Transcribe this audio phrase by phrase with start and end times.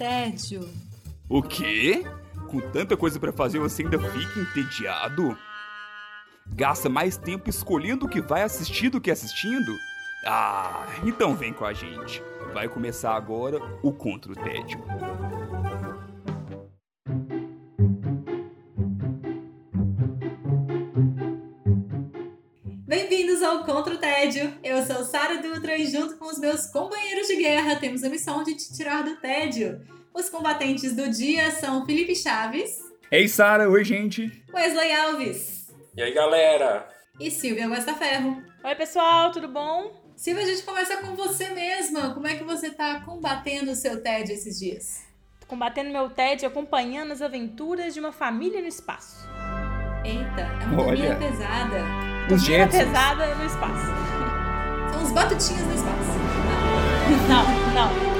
[0.00, 0.66] tédio.
[1.28, 2.02] O quê?
[2.48, 5.36] Com tanta coisa para fazer você ainda fica entediado?
[6.46, 9.76] Gasta mais tempo escolhendo o que vai assistir do que assistindo?
[10.26, 12.22] Ah, então vem com a gente.
[12.54, 14.82] Vai começar agora o Contra o Tédio.
[22.86, 24.52] Bem-vindos ao Contra o Tédio.
[24.64, 28.42] Eu sou Sara Dutra e junto com os meus companheiros de guerra temos a missão
[28.42, 29.80] de te tirar do tédio.
[30.12, 32.78] Os combatentes do dia são Felipe Chaves.
[33.10, 34.44] Ei, Sara, oi, gente.
[34.52, 35.72] Wesley Alves.
[35.96, 36.88] E aí, galera?
[37.18, 38.42] E Silvia Costa Ferro.
[38.64, 39.92] Oi, pessoal, tudo bom?
[40.16, 42.12] Silvia, a gente começa com você mesma.
[42.12, 45.02] Como é que você tá combatendo o seu tédio esses dias?
[45.40, 49.26] Tô combatendo meu tédio acompanhando as aventuras de uma família no espaço.
[50.04, 51.84] Eita, é uma família pesada.
[52.32, 53.86] Os Família pesada no espaço.
[54.92, 56.10] São os batutinhos no espaço.
[57.28, 58.19] Não, não.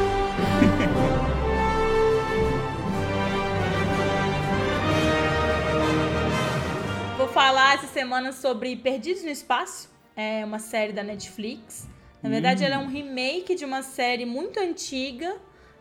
[7.31, 9.89] Falar essa semana sobre Perdidos no Espaço.
[10.17, 11.89] É uma série da Netflix.
[12.23, 15.37] Na verdade, ela é um remake de uma série muito antiga,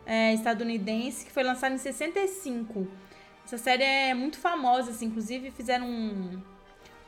[0.06, 2.86] é, estadunidense, que foi lançada em 65.
[3.44, 6.40] Essa série é muito famosa, assim, inclusive fizeram um,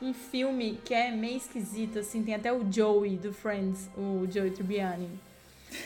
[0.03, 4.51] um filme que é meio esquisito, assim, tem até o Joey do Friends, o Joey
[4.51, 5.09] Tribbiani.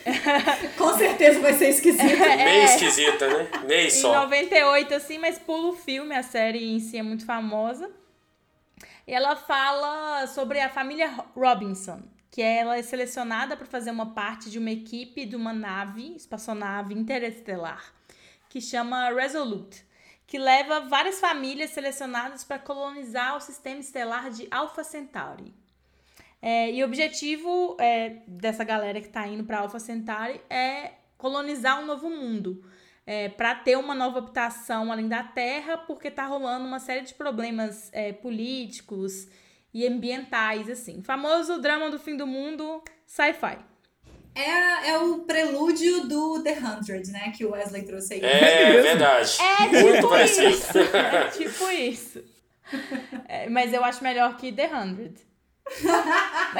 [0.76, 2.02] Com certeza vai ser esquisito.
[2.02, 3.48] Meio esquisita, né?
[3.68, 4.22] Meio Em só.
[4.22, 7.88] 98, assim, mas pula o filme, a série em si é muito famosa.
[9.06, 14.58] Ela fala sobre a família Robinson, que ela é selecionada para fazer uma parte de
[14.58, 17.94] uma equipe de uma nave, espaçonave interestelar,
[18.48, 19.86] que chama Resolute,
[20.26, 25.54] que leva várias famílias selecionadas para colonizar o sistema estelar de Alpha Centauri.
[26.42, 31.80] É, e o objetivo é, dessa galera que está indo para Alpha Centauri é colonizar
[31.80, 32.60] um novo mundo.
[33.06, 37.14] É, para ter uma nova habitação além da Terra, porque tá rolando uma série de
[37.14, 39.28] problemas é, políticos
[39.72, 41.02] e ambientais, assim.
[41.02, 43.58] Famoso drama do fim do mundo, sci-fi.
[44.34, 47.32] É, é o prelúdio do The Hundred, né?
[47.34, 48.20] Que o Wesley trouxe aí.
[48.22, 49.38] É verdade.
[49.40, 50.48] É Muito tipo parecido.
[50.48, 50.78] isso.
[50.92, 52.24] É tipo isso.
[53.28, 55.14] É, mas eu acho melhor que The Hundred.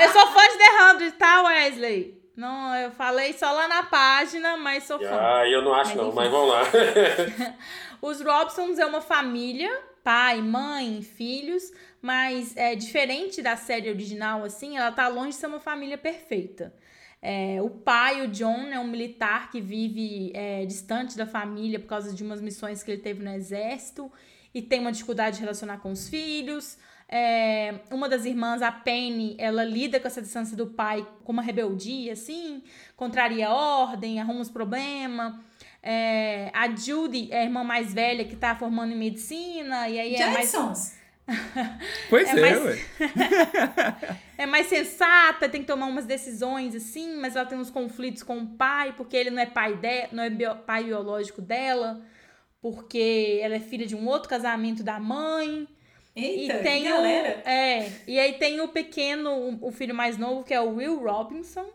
[0.01, 2.26] Eu sou fã de The Hundred, tá, Wesley?
[2.37, 5.19] Não, eu falei só lá na página, mas sou fã.
[5.19, 6.63] Ah, eu não acho não, mas vamos lá.
[8.03, 9.71] Os Robsons é uma família,
[10.05, 15.47] pai, mãe, filhos, mas é diferente da série original, assim, ela tá longe de ser
[15.47, 16.75] uma família perfeita.
[17.23, 21.87] É, o pai, o John, é um militar que vive é, distante da família por
[21.87, 24.13] causa de umas missões que ele teve no exército
[24.55, 26.79] e tem uma dificuldade de relacionar com os filhos.
[27.09, 31.43] É, uma das irmãs, a Penny, ela lida com essa distância do pai com uma
[31.43, 32.63] rebeldia, assim,
[32.97, 35.35] contraria a ordem, arruma os problemas.
[35.83, 40.15] É, a Judy é a irmã mais velha que tá formando em medicina, e aí
[40.17, 40.51] é mais.
[42.11, 42.79] Pois É é, mais- ué.
[44.39, 48.39] é mais sensata, tem que tomar umas decisões assim, mas ela tem uns conflitos com
[48.39, 52.01] o pai, porque ele não é pai dela, não é bio- pai biológico dela,
[52.61, 55.69] porque ela é filha de um outro casamento da mãe.
[56.17, 57.43] Eita, e tem que o, galera.
[57.45, 60.99] é, e aí tem o pequeno, o, o filho mais novo, que é o Will
[61.05, 61.67] Robinson,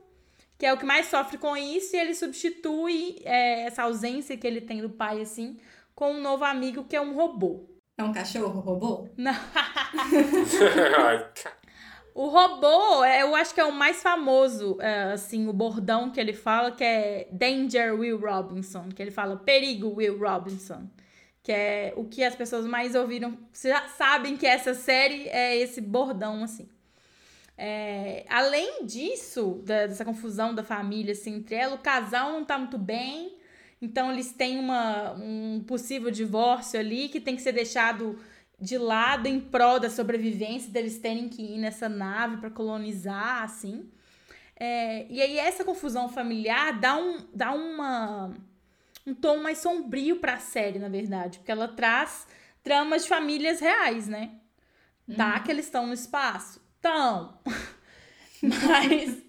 [0.57, 4.47] que é o que mais sofre com isso, e ele substitui é, essa ausência que
[4.47, 5.59] ele tem do pai, assim,
[5.94, 7.69] com um novo amigo que é um robô.
[7.97, 9.07] É um cachorro robô?
[9.16, 9.34] Não.
[12.13, 16.19] O robô, é, eu acho que é o mais famoso, é, assim, o bordão que
[16.19, 20.90] ele fala, que é Danger Will Robinson, que ele fala perigo Will Robinson,
[21.51, 25.81] que é o que as pessoas mais ouviram, já sabem que essa série é esse
[25.81, 26.69] bordão, assim.
[27.57, 32.57] É, além disso, da- dessa confusão da família, assim, entre ela, o casal não tá
[32.57, 33.38] muito bem,
[33.81, 38.17] então eles têm uma, um possível divórcio ali que tem que ser deixado
[38.57, 43.90] de lado em prol da sobrevivência deles terem que ir nessa nave para colonizar, assim.
[44.57, 48.34] É, e aí essa confusão familiar dá, um, dá uma,
[49.06, 52.28] um tom mais sombrio pra série, na verdade, porque ela traz
[52.64, 54.32] dramas de famílias reais, né?
[55.16, 56.62] Tá que eles estão no espaço?
[56.76, 57.40] Estão.
[58.42, 59.22] Mas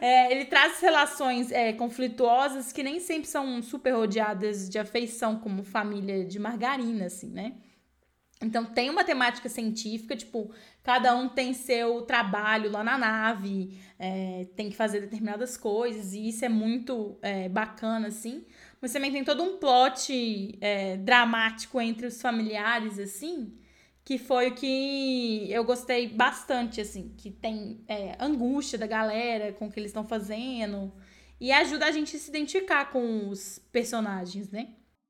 [0.00, 5.62] é, ele traz relações é, conflituosas que nem sempre são super rodeadas de afeição, como
[5.62, 7.54] família de margarina, assim, né?
[8.42, 10.50] Então tem uma temática científica, tipo,
[10.82, 16.28] cada um tem seu trabalho lá na nave, é, tem que fazer determinadas coisas, e
[16.28, 18.46] isso é muito é, bacana, assim.
[18.80, 23.58] Mas também tem todo um plot é, dramático entre os familiares, assim,
[24.04, 29.66] que foi o que eu gostei bastante, assim, que tem é, angústia da galera com
[29.66, 30.92] o que eles estão fazendo.
[31.38, 34.68] E ajuda a gente a se identificar com os personagens, né?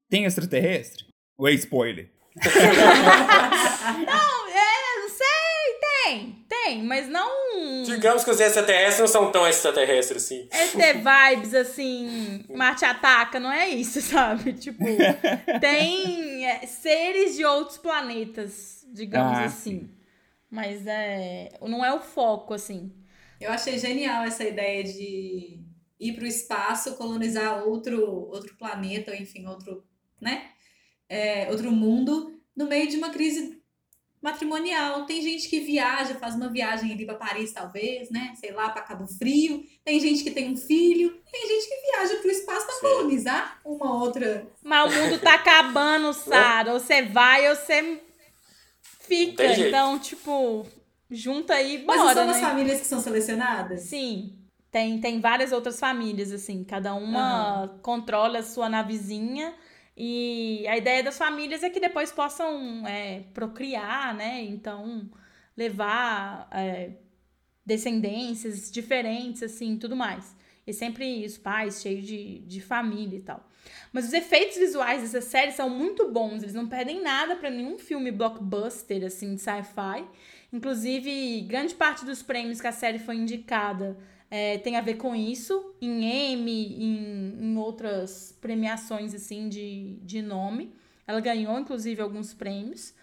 [0.09, 1.07] Tem extraterrestre?
[1.39, 2.11] Ou é spoiler?
[4.07, 4.50] não,
[6.11, 7.83] tem, tem, mas não.
[7.85, 10.49] Digamos que os extraterrestres não são tão extraterrestres assim.
[10.51, 14.53] É ter vibes assim, Marte ataca, não é isso, sabe?
[14.55, 14.85] Tipo,
[15.61, 19.81] tem é, seres de outros planetas, digamos ah, assim.
[19.81, 19.91] Sim.
[20.51, 22.93] Mas é, não é o foco, assim.
[23.41, 25.61] Eu achei genial essa ideia de
[25.99, 29.85] ir para o espaço, colonizar outro, outro planeta, ou enfim, outro,
[30.21, 30.51] né?
[31.09, 33.60] É, outro mundo, no meio de uma crise
[34.23, 35.07] matrimonial.
[35.07, 38.33] Tem gente que viaja, faz uma viagem ali para Paris, talvez, né?
[38.39, 39.65] Sei lá, para Cabo Frio.
[39.85, 41.19] Tem gente que tem um filho.
[41.31, 44.47] Tem gente que viaja para o espaço para colonizar uma outra.
[44.63, 46.73] Mas o mundo tá acabando, Sara.
[46.73, 48.01] Ou você vai ou você
[49.01, 49.45] fica.
[49.59, 50.67] Então, tipo,
[51.11, 52.33] junta aí, bora, Mas são né?
[52.33, 53.83] as famílias que são selecionadas?
[53.83, 54.37] Sim.
[54.71, 56.63] Tem, tem várias outras famílias, assim.
[56.63, 57.79] Cada uma uhum.
[57.79, 59.53] controla a sua navezinha.
[60.03, 64.41] E a ideia das famílias é que depois possam é, procriar, né?
[64.45, 65.11] Então,
[65.55, 66.93] levar é,
[67.67, 70.35] descendências diferentes, assim, tudo mais.
[70.67, 73.47] E sempre os pais cheios de, de família e tal.
[73.93, 76.43] Mas os efeitos visuais dessa série são muito bons.
[76.43, 80.03] Eles não perdem nada para nenhum filme blockbuster, assim, de sci-fi.
[80.51, 83.99] Inclusive, grande parte dos prêmios que a série foi indicada
[84.31, 90.23] é, tem a ver com isso, em Emmy, em, em outras premiações, assim, de, de
[90.23, 90.73] nome.
[91.05, 92.95] Ela ganhou, inclusive, alguns prêmios.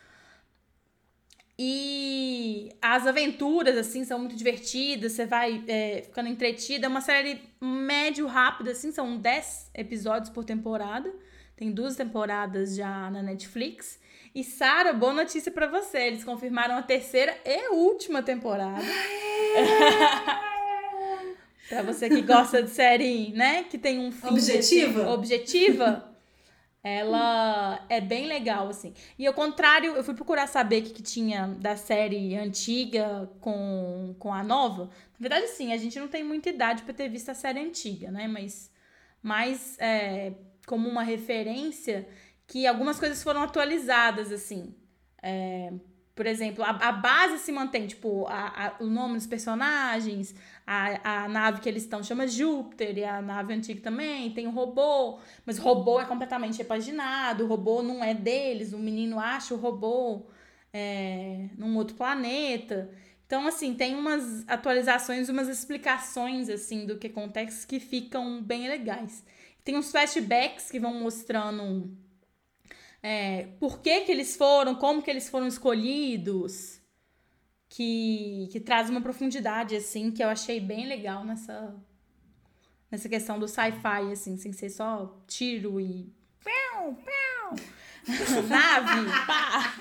[1.59, 6.85] E as aventuras, assim, são muito divertidas, você vai é, ficando entretida.
[6.85, 11.13] É uma série médio rápida, assim, são 10 episódios por temporada.
[11.57, 13.99] Tem duas temporadas já na Netflix.
[14.33, 15.97] E Sara, boa notícia para você.
[15.97, 18.85] Eles confirmaram a terceira e última temporada.
[21.67, 25.01] para você que gosta de série, né, que tem um fim objetiva.
[25.01, 26.11] Assim, objetiva.
[26.83, 28.93] Ela é bem legal, assim.
[29.19, 34.15] E ao contrário, eu fui procurar saber o que, que tinha da série antiga com,
[34.17, 34.85] com a nova.
[34.85, 38.09] Na verdade, sim, a gente não tem muita idade para ter visto a série antiga,
[38.09, 38.27] né?
[38.27, 38.71] Mas
[39.21, 40.31] mais é,
[40.65, 42.07] como uma referência
[42.45, 44.73] que algumas coisas foram atualizadas, assim.
[45.21, 45.73] É,
[46.15, 50.33] por exemplo, a, a base se mantém, tipo, a, a, o nome dos personagens,
[50.67, 54.49] a, a nave que eles estão chama Júpiter, e a nave antiga também, tem o
[54.49, 59.17] um robô, mas o robô é completamente repaginado, o robô não é deles, o menino
[59.17, 60.27] acha o robô
[60.73, 62.89] é, num outro planeta.
[63.25, 69.23] Então, assim, tem umas atualizações, umas explicações, assim, do que acontece que ficam bem legais.
[69.63, 71.97] Tem uns flashbacks que vão mostrando
[73.01, 76.76] é, por que, que eles foram, como que eles foram escolhidos,
[77.69, 81.75] que, que traz uma profundidade, assim, que eu achei bem legal nessa,
[82.89, 86.11] nessa questão do sci-fi, assim, sem ser só tiro e.
[88.47, 89.75] Nave, pá!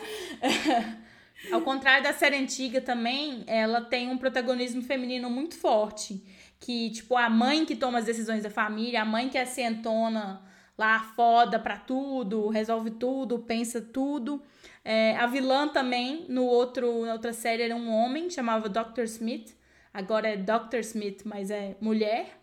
[1.52, 6.24] Ao contrário da série antiga também, ela tem um protagonismo feminino muito forte.
[6.58, 10.42] Que, tipo, a mãe que toma as decisões da família, a mãe que é cientona
[10.76, 14.42] lá foda pra tudo, resolve tudo, pensa tudo.
[14.88, 19.02] É, a vilã também, no outro, na outra série, era um homem, chamava Dr.
[19.02, 19.52] Smith.
[19.92, 20.78] Agora é Dr.
[20.78, 22.38] Smith, mas é mulher.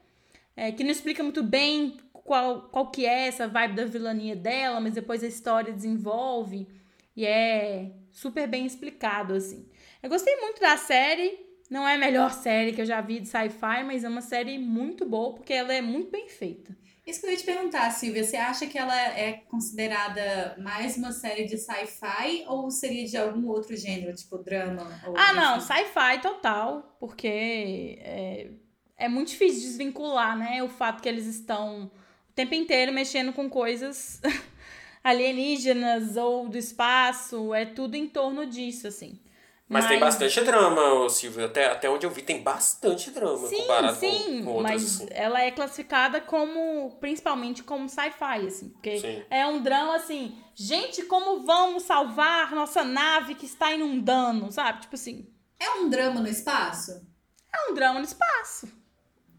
[0.54, 4.82] É, que não explica muito bem qual, qual que é essa vibe da vilania dela,
[4.82, 6.68] mas depois a história desenvolve.
[7.16, 9.66] E é super bem explicado, assim.
[10.02, 11.40] Eu gostei muito da série.
[11.70, 14.60] Não é a melhor série que eu já vi de sci-fi, mas é uma série
[14.60, 16.76] muito boa, porque ela é muito bem feita.
[17.06, 21.12] Isso que eu ia te perguntar, Silvia, você acha que ela é considerada mais uma
[21.12, 24.88] série de sci-fi ou seria de algum outro gênero, tipo drama?
[25.14, 28.52] ah, não, sci-fi total, porque é,
[28.98, 30.64] é muito difícil desvincular, né?
[30.64, 31.92] O fato que eles estão
[32.30, 34.22] o tempo inteiro mexendo com coisas
[35.04, 39.20] alienígenas ou do espaço, é tudo em torno disso, assim.
[39.68, 41.46] Mas, mas, tem bastante drama, Silvio.
[41.46, 45.08] Até, até onde eu vi, tem bastante drama sim, comparado sim, com, com mas assim.
[45.10, 48.70] ela é classificada como, principalmente como sci-fi, assim.
[48.70, 49.24] Porque sim.
[49.30, 54.82] é um drama, assim, gente, como vamos salvar nossa nave que está inundando, sabe?
[54.82, 55.28] Tipo assim.
[55.60, 57.08] É um drama no espaço?
[57.54, 58.68] É um drama no espaço.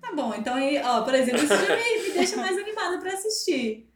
[0.00, 3.12] Tá bom, então, aí, ó, por exemplo, isso já me, me deixa mais animada para
[3.12, 3.90] assistir.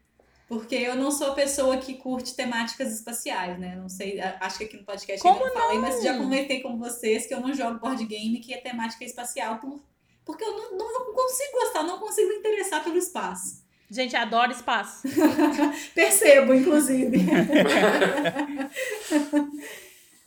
[0.49, 3.77] Porque eu não sou a pessoa que curte temáticas espaciais, né?
[3.77, 6.63] Não sei, acho que aqui no podcast Como eu não, não falei, mas já comentei
[6.63, 9.79] com vocês que eu não jogo board game que é temática espacial por,
[10.25, 13.63] porque eu não, não consigo gostar, não consigo me interessar pelo espaço.
[13.91, 15.03] Gente, adoro espaço.
[15.95, 17.19] Percebo, inclusive.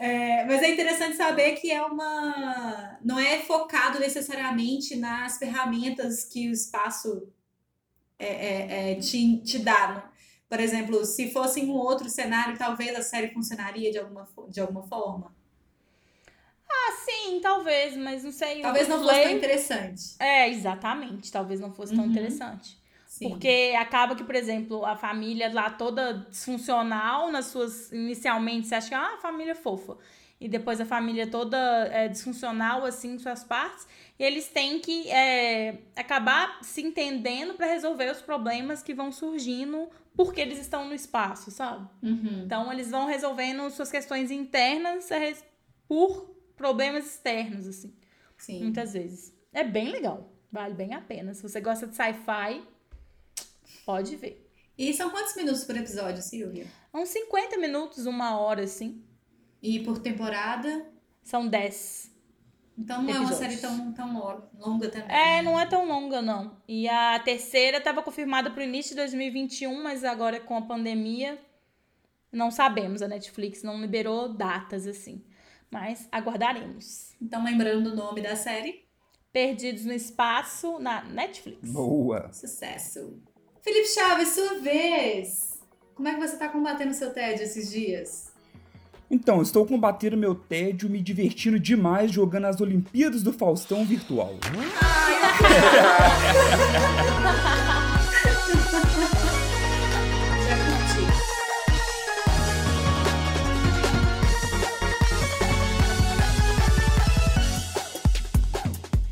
[0.04, 2.98] É, mas é interessante saber que é uma.
[3.04, 7.32] não é focado necessariamente nas ferramentas que o espaço
[8.18, 10.11] é, é, é, te, te dá.
[10.52, 14.60] Por exemplo, se fosse em um outro cenário, talvez a série funcionaria de alguma, de
[14.60, 15.34] alguma forma.
[16.70, 18.62] Ah, sim, talvez, mas não sei.
[18.62, 20.02] Talvez não fosse tão interessante.
[20.20, 21.32] É, exatamente.
[21.32, 22.10] Talvez não fosse tão Uhum.
[22.12, 22.78] interessante.
[23.08, 23.30] Sim.
[23.30, 27.90] Porque acaba que, por exemplo, a família lá toda disfuncional nas suas.
[27.94, 29.98] Inicialmente, você acha que é uma família fofa.
[30.38, 31.58] E depois a família toda
[31.94, 33.88] é, disfuncional, assim, em suas partes.
[34.20, 39.88] E eles têm que é, acabar se entendendo para resolver os problemas que vão surgindo
[40.16, 41.88] porque eles estão no espaço, sabe?
[42.04, 42.44] Uhum.
[42.46, 45.36] Então eles vão resolvendo suas questões internas é,
[45.88, 47.94] por problemas externos, assim.
[48.38, 48.64] Sim.
[48.64, 49.34] Muitas vezes.
[49.54, 50.32] É bem legal.
[50.52, 51.34] Vale bem a pena.
[51.34, 52.64] Se você gosta de sci-fi,
[53.86, 54.48] pode ver.
[54.78, 56.66] E são quantos minutos por episódio, Silvia?
[56.94, 59.04] Uns 50 minutos, uma hora, assim.
[59.62, 60.86] E por temporada?
[61.24, 62.11] São 10.
[62.84, 63.60] Então não é uma Episódios.
[63.60, 65.16] série tão, tão lo- longa também.
[65.16, 66.58] É, não é tão longa, não.
[66.68, 71.40] E a terceira estava confirmada para o início de 2021, mas agora com a pandemia,
[72.32, 73.02] não sabemos.
[73.02, 75.24] A Netflix não liberou datas, assim.
[75.70, 77.14] Mas aguardaremos.
[77.22, 78.84] Então, lembrando o nome da série,
[79.32, 81.72] Perdidos no Espaço, na Netflix.
[81.72, 82.32] Boa.
[82.34, 83.22] sucesso.
[83.62, 85.60] Felipe Chaves, sua vez.
[85.96, 88.31] Como é que você tá combatendo seu tédio esses dias?
[89.14, 94.36] Então, estou combatendo meu tédio, me divertindo demais jogando as Olimpíadas do Faustão virtual.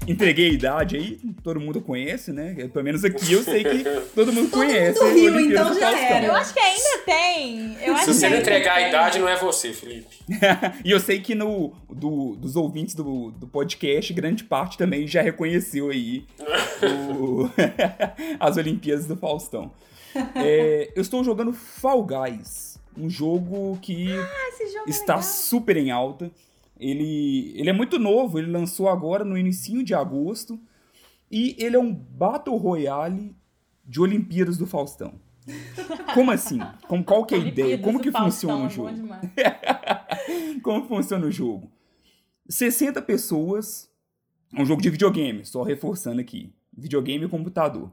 [0.08, 2.54] Entreguei a idade aí, todo mundo conhece, né?
[2.72, 3.84] Pelo menos aqui eu sei que
[4.16, 5.00] todo mundo Todo conhece.
[5.00, 6.16] mundo a riu, Olimpíadas então já Faustão.
[6.18, 6.26] era.
[6.26, 7.78] Eu acho que ainda tem.
[7.84, 8.88] Eu acho Se você não entregar a tem.
[8.90, 10.08] idade, não é você, Felipe.
[10.86, 15.22] E eu sei que no, do- dos ouvintes do, do podcast, grande parte também já
[15.22, 16.26] reconheceu aí
[17.20, 17.50] o-
[18.40, 19.72] as Olimpíadas do Faustão.
[20.36, 25.24] É, eu estou jogando Fall Guys, um jogo que Ah, jogo é está legal.
[25.30, 26.32] super em alta.
[26.80, 30.58] Ele, ele é muito novo, ele lançou agora no início de agosto.
[31.32, 33.36] E ele é um Battle Royale
[33.86, 35.20] de Olimpíadas do Faustão.
[36.14, 36.60] Como assim?
[36.88, 37.78] Como, qual que é a ideia?
[37.78, 38.90] Como que funciona o é jogo?
[40.64, 41.72] Como funciona o jogo?
[42.48, 43.90] 60 pessoas.
[44.54, 46.52] É um jogo de videogame, só reforçando aqui.
[46.76, 47.92] Videogame e computador.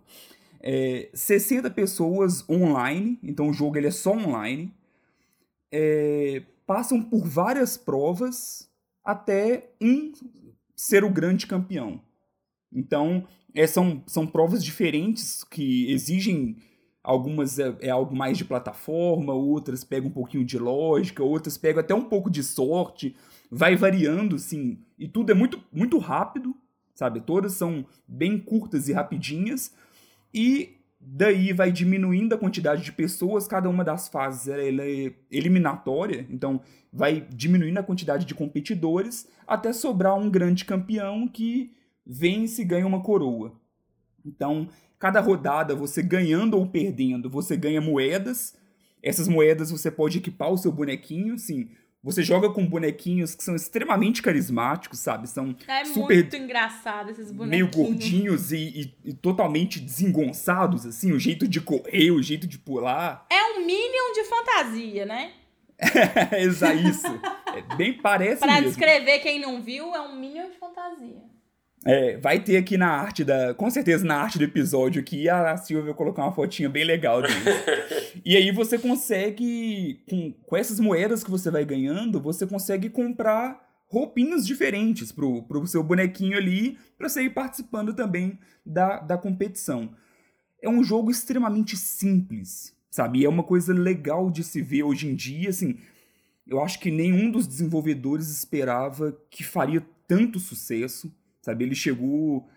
[0.60, 4.74] É, 60 pessoas online, então o jogo ele é só online.
[5.70, 8.70] É, passam por várias provas
[9.04, 10.12] até um
[10.74, 12.00] ser o grande campeão.
[12.72, 16.56] Então, é, são, são provas diferentes que exigem.
[17.02, 21.80] Algumas é, é algo mais de plataforma, outras pegam um pouquinho de lógica, outras pegam
[21.80, 23.14] até um pouco de sorte.
[23.48, 24.80] Vai variando, sim.
[24.98, 26.52] E tudo é muito, muito rápido,
[26.94, 27.20] sabe?
[27.20, 29.72] Todas são bem curtas e rapidinhas.
[30.34, 33.46] E daí vai diminuindo a quantidade de pessoas.
[33.46, 36.60] Cada uma das fases ela é eliminatória, então
[36.92, 41.72] vai diminuindo a quantidade de competidores até sobrar um grande campeão que
[42.06, 43.58] vence e ganha uma coroa.
[44.24, 48.54] Então, cada rodada, você ganhando ou perdendo, você ganha moedas.
[49.02, 51.68] Essas moedas você pode equipar o seu bonequinho, assim.
[52.02, 55.28] Você joga com bonequinhos que são extremamente carismáticos, sabe?
[55.28, 57.74] São É super muito engraçado esses meio bonequinhos.
[57.74, 58.56] gordinhos e,
[59.04, 61.10] e- e totalmente desengonçados, assim.
[61.12, 63.26] O jeito de correr, o jeito de pular.
[63.30, 65.32] É um Minion de fantasia, né?
[66.32, 67.06] É isso.
[67.54, 68.68] É bem parece Pra mesmo.
[68.68, 71.22] descrever quem não viu, é um Minion de fantasia.
[71.86, 73.54] É, vai ter aqui na arte da.
[73.54, 77.22] Com certeza na arte do episódio aqui, a Silvia vai colocar uma fotinha bem legal
[77.22, 77.36] deles.
[78.24, 80.02] e aí você consegue.
[80.10, 85.64] Com, com essas moedas que você vai ganhando, você consegue comprar roupinhas diferentes pro, pro
[85.66, 89.90] seu bonequinho ali, pra você ir participando também da, da competição.
[90.60, 93.20] É um jogo extremamente simples, sabe?
[93.20, 95.78] E é uma coisa legal de se ver hoje em dia, assim.
[96.44, 101.12] Eu acho que nenhum dos desenvolvedores esperava que faria tanto sucesso,
[101.46, 101.64] sabe?
[101.64, 102.48] Ele chegou,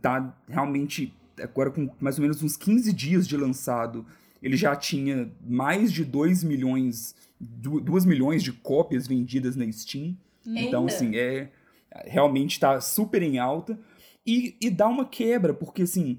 [0.00, 4.06] tá realmente agora com mais ou menos uns 15 dias de lançado,
[4.42, 10.16] ele já tinha mais de 2 milhões, 2 milhões de cópias vendidas na Steam.
[10.46, 10.94] Então, Eita.
[10.94, 11.50] assim, é
[12.06, 13.78] realmente tá super em alta
[14.26, 16.18] e, e dá uma quebra, porque assim,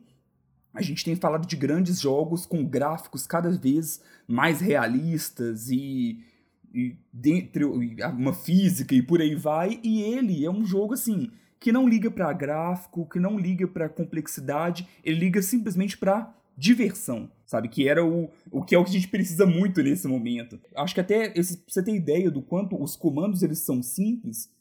[0.71, 6.23] a gente tem falado de grandes jogos com gráficos cada vez mais realistas e,
[6.71, 11.31] e dentro uma física e por aí vai, e ele é um jogo assim
[11.63, 17.31] que não liga pra gráfico, que não liga pra complexidade, ele liga simplesmente pra diversão,
[17.45, 17.69] sabe?
[17.69, 20.59] Que era o, o que é o que a gente precisa muito nesse momento.
[20.75, 24.51] Acho que até você ter ideia do quanto os comandos eles são simples,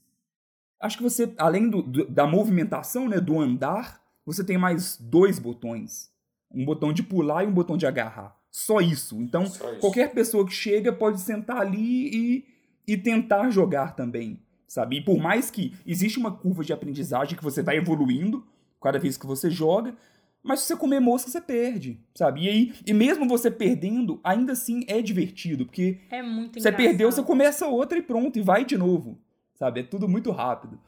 [0.80, 5.40] acho que você, além do, do, da movimentação, né, do andar, você tem mais dois
[5.40, 6.08] botões.
[6.54, 8.36] Um botão de pular e um botão de agarrar.
[8.48, 9.20] Só isso.
[9.20, 9.80] Então, Só isso.
[9.80, 12.44] qualquer pessoa que chega pode sentar ali e,
[12.86, 14.38] e tentar jogar também,
[14.72, 14.96] sabe?
[14.96, 18.46] E por mais que existe uma curva de aprendizagem que você vai evoluindo
[18.80, 19.94] cada vez que você joga,
[20.42, 22.44] mas se você comer mosca, você perde, sabe?
[22.44, 26.76] E aí, e mesmo você perdendo, ainda assim é divertido, porque É muito você engraçado.
[26.88, 29.20] perdeu, você começa outra e pronto, e vai de novo,
[29.54, 29.80] sabe?
[29.80, 30.80] É tudo muito rápido.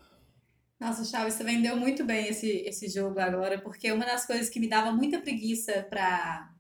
[0.80, 4.58] Nossa, Chaves, você vendeu muito bem esse, esse jogo agora, porque uma das coisas que
[4.58, 6.50] me dava muita preguiça pra,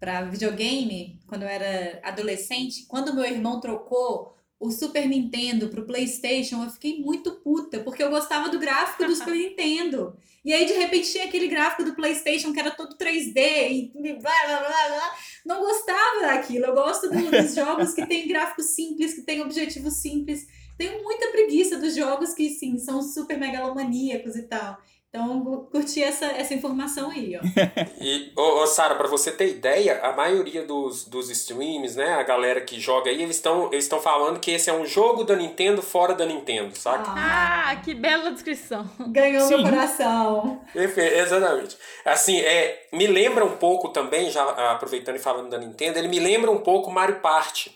[0.00, 4.33] pra videogame, quando eu era adolescente, quando meu irmão trocou
[4.66, 9.14] o Super Nintendo pro PlayStation, eu fiquei muito puta, porque eu gostava do gráfico do
[9.14, 10.16] Super Nintendo.
[10.44, 14.32] E aí, de repente, tinha aquele gráfico do PlayStation que era todo 3D e blá
[14.46, 15.14] blá blá blá.
[15.46, 16.66] Não gostava daquilo.
[16.66, 20.46] Eu gosto do- dos jogos que tem gráfico simples, que tem objetivo simples.
[20.76, 24.76] Tenho muita preguiça dos jogos que, sim, são super megalomaníacos e tal.
[25.14, 27.40] Então, curti essa, essa informação aí, ó.
[28.00, 32.24] E, ô, ô Sara, pra você ter ideia, a maioria dos, dos streams, né, a
[32.24, 35.36] galera que joga aí, eles estão eles estão falando que esse é um jogo da
[35.36, 37.04] Nintendo fora da Nintendo, saca?
[37.16, 38.90] Ah, que bela descrição.
[39.06, 39.62] Ganhou meu Sim.
[39.64, 40.60] coração.
[40.72, 41.76] Perfe- Exatamente.
[42.04, 44.42] Assim, é, me lembra um pouco também, já
[44.72, 47.70] aproveitando e falando da Nintendo, ele me lembra um pouco Mario Party.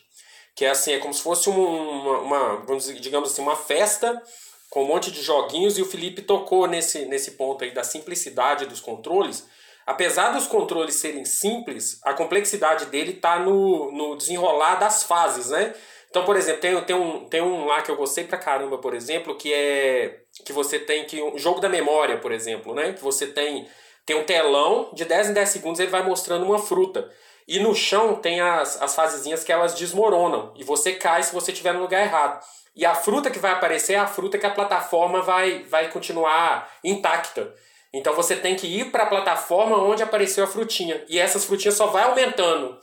[0.57, 4.21] Que é assim, é como se fosse um- uma, uma, dizer, digamos assim, uma festa
[4.71, 8.67] com um monte de joguinhos e o Felipe tocou nesse, nesse ponto aí da simplicidade
[8.67, 9.47] dos controles.
[9.87, 15.75] Apesar dos controles serem simples, a complexidade dele está no, no desenrolar das fases, né?
[16.11, 18.95] Então, por exemplo, tem, tem, um, tem um lá que eu gostei pra caramba, por
[18.95, 22.93] exemplo, que é que você tem que um jogo da memória, por exemplo, né?
[22.93, 23.67] Que você tem
[24.09, 27.11] tem um telão de 10 em 10 segundos ele vai mostrando uma fruta.
[27.49, 30.53] E no chão tem as, as fasezinhas que elas desmoronam.
[30.55, 32.45] E você cai se você estiver no lugar errado.
[32.77, 36.71] E a fruta que vai aparecer é a fruta que a plataforma vai, vai continuar
[36.85, 37.55] intacta.
[37.91, 41.03] Então você tem que ir para a plataforma onde apareceu a frutinha.
[41.09, 42.79] E essas frutinhas só vai aumentando.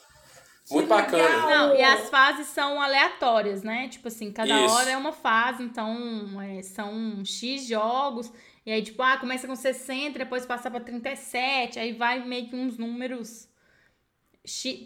[0.71, 1.45] Muito bacana.
[1.45, 3.87] Não, e as fases são aleatórias, né?
[3.87, 4.73] Tipo assim, cada Isso.
[4.73, 8.33] hora é uma fase, então é, são X jogos.
[8.65, 12.55] E aí, tipo, ah, começa com 60, depois passa pra 37, aí vai meio que
[12.55, 13.47] uns números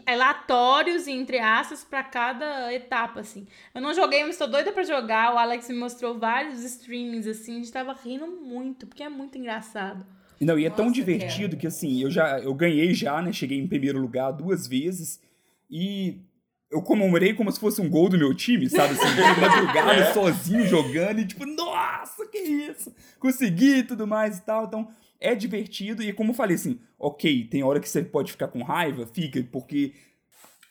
[0.06, 3.48] Aleatórios, entre aspas, pra cada etapa, assim.
[3.74, 5.34] Eu não joguei, mas tô doida pra jogar.
[5.34, 9.38] O Alex me mostrou vários streamings, assim, a gente tava rindo muito, porque é muito
[9.38, 10.06] engraçado.
[10.40, 13.34] Não, e é tão Nossa, divertido que assim, eu já eu ganhei já, né?
[13.34, 15.20] Cheguei em primeiro lugar duas vezes
[15.70, 16.22] e
[16.72, 18.94] eu comemorei como se fosse um gol do meu time, sabe?
[18.94, 22.94] Assim, de madrugada, sozinho jogando e tipo, nossa, que isso!
[23.20, 24.66] Consegui e tudo mais e tal.
[24.66, 24.88] Então,
[25.20, 28.64] é divertido e como eu falei assim, ok, tem hora que você pode ficar com
[28.64, 29.94] raiva, fica, porque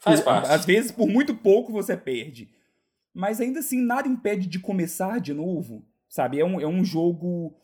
[0.00, 0.48] Faz parte.
[0.50, 2.48] às vezes por muito pouco você perde.
[3.14, 6.38] Mas ainda assim, nada impede de começar de novo, sabe?
[6.38, 7.54] É um, é um jogo.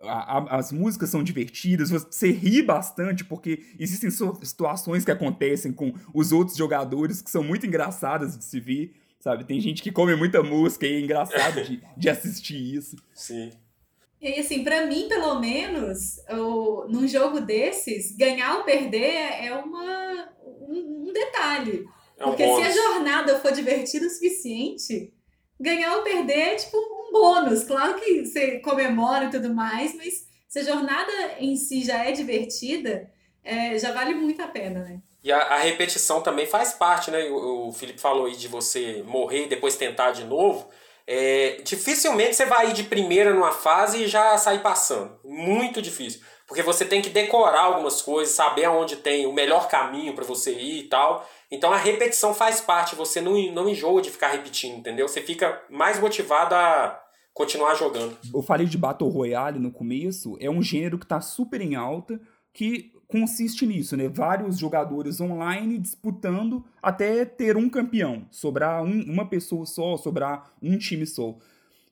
[0.00, 5.92] a- a- as músicas são divertidas, você ri bastante, porque existem situações que acontecem com
[6.14, 9.44] os outros jogadores que são muito engraçadas de se ver, sabe?
[9.44, 12.94] Tem gente que come muita música e é engraçado de, de assistir isso.
[13.12, 13.50] Sim.
[14.20, 19.54] E aí, assim, pra mim, pelo menos, o, num jogo desses, ganhar ou perder é
[19.54, 21.84] uma, um, um detalhe.
[22.18, 22.74] É um Porque se a bônus.
[22.74, 25.12] jornada for divertida o suficiente,
[25.58, 27.64] ganhar ou perder é tipo um bônus.
[27.64, 32.10] Claro que você comemora e tudo mais, mas se a jornada em si já é
[32.10, 33.10] divertida,
[33.44, 35.00] é, já vale muito a pena, né?
[35.22, 37.24] E a, a repetição também faz parte, né?
[37.30, 40.68] O, o Felipe falou aí de você morrer e depois tentar de novo.
[41.10, 45.18] É, dificilmente você vai ir de primeira numa fase e já sair passando.
[45.24, 46.20] Muito difícil.
[46.46, 50.52] Porque você tem que decorar algumas coisas, saber aonde tem o melhor caminho para você
[50.52, 51.26] ir e tal.
[51.50, 55.08] Então a repetição faz parte, você não, não enjoa de ficar repetindo, entendeu?
[55.08, 57.00] Você fica mais motivado a
[57.32, 58.14] continuar jogando.
[58.34, 62.20] Eu falei de Battle Royale no começo, é um gênero que tá super em alta,
[62.52, 64.06] que consiste nisso, né?
[64.08, 70.76] Vários jogadores online disputando até ter um campeão, sobrar um- uma pessoa só, sobrar um
[70.76, 71.36] time só.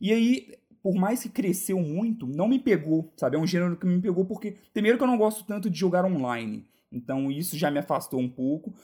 [0.00, 3.36] E aí, por mais que cresceu muito, não me pegou, sabe?
[3.36, 6.04] É um gênero que me pegou porque, primeiro, que eu não gosto tanto de jogar
[6.04, 8.74] online, então isso já me afastou um pouco.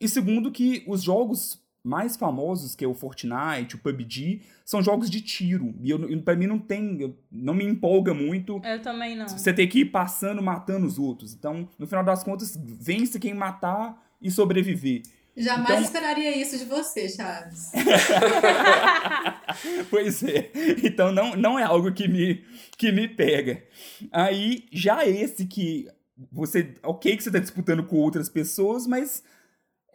[0.00, 5.08] E segundo, que os jogos mais famosos, que é o Fortnite, o PUBG, são jogos
[5.08, 5.72] de tiro.
[5.80, 7.00] E eu, eu- pra mim não tem.
[7.00, 9.28] eu- Não me empolga muito Eu também não.
[9.28, 11.32] você ter que ir passando, matando os outros.
[11.34, 15.02] Então, no final das contas, vence quem matar e sobreviver.
[15.36, 17.70] Jamais Então- esperaria isso de você, Chaves.
[19.90, 20.50] pois é.
[20.82, 22.44] Então não, não é algo que me,
[22.76, 23.62] que me pega.
[24.10, 25.86] Aí, já esse que
[26.32, 29.22] você, ok que você tá disputando com outras pessoas, mas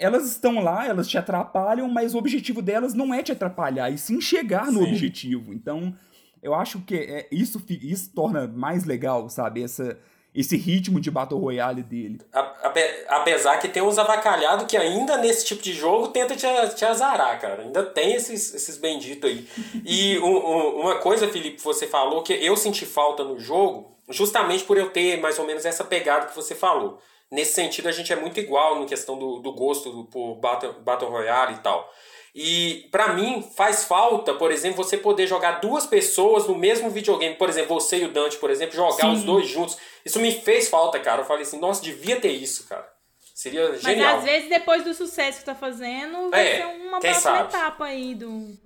[0.01, 3.97] elas estão lá, elas te atrapalham, mas o objetivo delas não é te atrapalhar, e
[3.97, 4.89] sim chegar no Sim.
[4.89, 5.53] objetivo.
[5.53, 5.93] Então,
[6.41, 9.61] eu acho que é, isso, isso torna mais legal, sabe?
[9.63, 9.97] Essa,
[10.33, 12.19] esse ritmo de Battle Royale dele.
[12.33, 16.85] Ape- Apesar que tem uns avacalhados que ainda nesse tipo de jogo tenta te, te
[16.85, 17.61] azarar, cara.
[17.63, 19.47] Ainda tem esses, esses benditos aí.
[19.85, 24.63] E um- um- uma coisa, Felipe, você falou que eu senti falta no jogo, justamente
[24.63, 26.99] por eu ter mais ou menos essa pegada que você falou.
[27.31, 30.73] Nesse sentido, a gente é muito igual na questão do, do gosto do- por Battle,
[30.81, 31.89] Battle Royale e tal.
[32.35, 37.35] E pra mim faz falta, por exemplo, você poder jogar duas pessoas no mesmo videogame.
[37.35, 39.13] Por exemplo, você e o Dante, por exemplo, jogar Sim.
[39.13, 39.77] os dois juntos.
[40.05, 41.21] Isso me fez falta, cara.
[41.21, 42.87] Eu falei assim, nossa, devia ter isso, cara.
[43.33, 44.17] Seria Mas genial.
[44.17, 47.49] às vezes, depois do sucesso que tá fazendo, vai É, ser uma quem próxima sabe?
[47.49, 48.57] etapa aí do.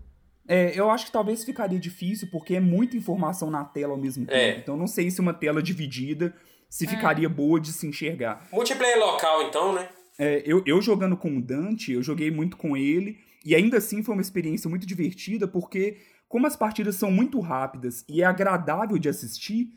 [0.48, 4.26] É, eu acho que talvez ficaria difícil, porque é muita informação na tela ao mesmo
[4.26, 4.38] tempo.
[4.38, 4.58] É.
[4.58, 6.36] Então, não sei se uma tela dividida
[6.76, 8.50] se ficaria boa de se enxergar.
[8.52, 9.88] Multiplayer local, então, né?
[10.20, 14.04] É, eu, eu jogando com o Dante, eu joguei muito com ele, e ainda assim
[14.04, 15.96] foi uma experiência muito divertida, porque
[16.28, 19.70] como as partidas são muito rápidas e é agradável de assistir,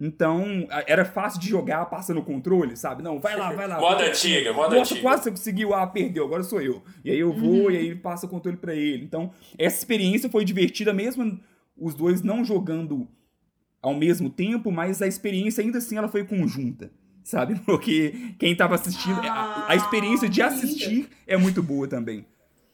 [0.00, 3.02] então era fácil de jogar passando o controle, sabe?
[3.02, 3.80] Não, vai lá, vai lá.
[3.80, 5.00] Moda antiga, moda Nossa, antiga.
[5.00, 6.84] quase você conseguiu, ah, perdeu, agora sou eu.
[7.04, 9.02] E aí eu vou, e aí passa o controle pra ele.
[9.02, 11.40] Então, essa experiência foi divertida, mesmo
[11.76, 13.08] os dois não jogando
[13.84, 16.90] ao mesmo tempo, mas a experiência ainda assim ela foi conjunta,
[17.22, 17.54] sabe?
[17.66, 22.24] Porque quem tava assistindo, a, a experiência de Ah, assistir é muito boa também.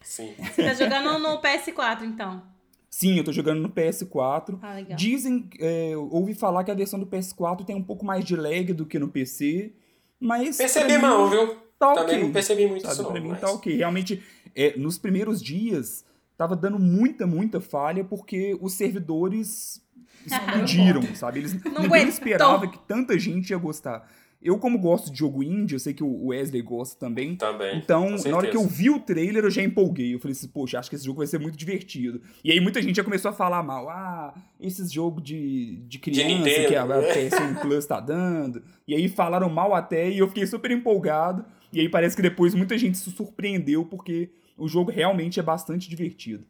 [0.01, 0.33] Sim.
[0.39, 2.43] Você tá jogando no PS4, então.
[2.89, 4.59] Sim, eu tô jogando no PS4.
[4.63, 4.97] Ah, legal.
[4.97, 8.35] Dizem, é, eu ouvi falar que a versão do PS4 tem um pouco mais de
[8.35, 9.73] lag do que no PC,
[10.19, 10.57] mas.
[10.57, 11.57] Percebi pra mim, não, viu?
[11.79, 12.25] Tá Também ok.
[12.25, 13.13] não percebi muito Sabe, isso não.
[13.13, 13.77] pra mim mas- tá ok.
[13.77, 14.23] Realmente,
[14.55, 16.05] é, nos primeiros dias,
[16.37, 19.81] tava dando muita, muita falha, porque os servidores
[20.27, 21.41] explodiram, sabe?
[21.41, 22.09] Eles, ninguém aguentou.
[22.09, 24.09] esperava que tanta gente ia gostar.
[24.43, 27.37] Eu, como gosto de jogo indie, eu sei que o Wesley gosta também.
[27.37, 27.77] Também.
[27.77, 30.15] Então, na hora que eu vi o trailer, eu já empolguei.
[30.15, 32.23] Eu falei assim, poxa, acho que esse jogo vai ser muito divertido.
[32.43, 33.91] E aí muita gente já começou a falar mal.
[33.91, 37.03] Ah, esses jogos de, de criança Nintendo, que a, a?
[37.13, 38.63] PSN Plus tá dando.
[38.89, 41.45] E aí falaram mal até e eu fiquei super empolgado.
[41.71, 45.89] E aí parece que depois muita gente se surpreendeu porque o jogo realmente é bastante
[45.89, 46.47] divertido.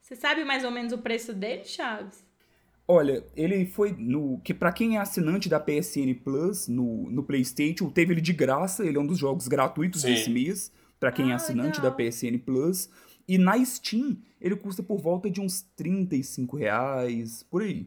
[0.00, 2.26] Você sabe mais ou menos o preço dele, Chaves?
[2.90, 4.40] Olha, ele foi no.
[4.40, 8.84] Que para quem é assinante da PSN Plus no, no PlayStation, teve ele de graça.
[8.84, 10.08] Ele é um dos jogos gratuitos Sim.
[10.14, 10.72] desse mês.
[10.98, 11.90] Pra quem é Ah, assinante legal.
[11.96, 12.88] da PSN Plus.
[13.28, 17.86] E na Steam, ele custa por volta de uns 35 reais, por aí.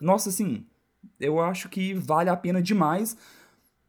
[0.00, 0.64] Nossa, assim,
[1.18, 3.16] eu acho que vale a pena demais.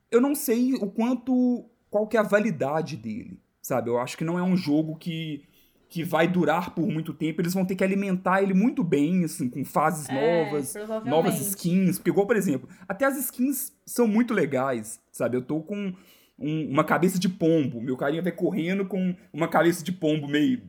[0.09, 1.65] Eu não sei o quanto.
[1.89, 3.89] qual que é a validade dele, sabe?
[3.89, 5.43] Eu acho que não é um jogo que
[5.89, 9.49] que vai durar por muito tempo, eles vão ter que alimentar ele muito bem, assim,
[9.49, 10.73] com fases É, novas,
[11.05, 11.97] novas skins.
[11.97, 15.37] Porque, igual, por exemplo, até as skins são muito legais, sabe?
[15.37, 15.93] Eu tô com
[16.37, 20.61] um- uma cabeça de pombo, meu carinha vai correndo com uma cabeça de pombo meio,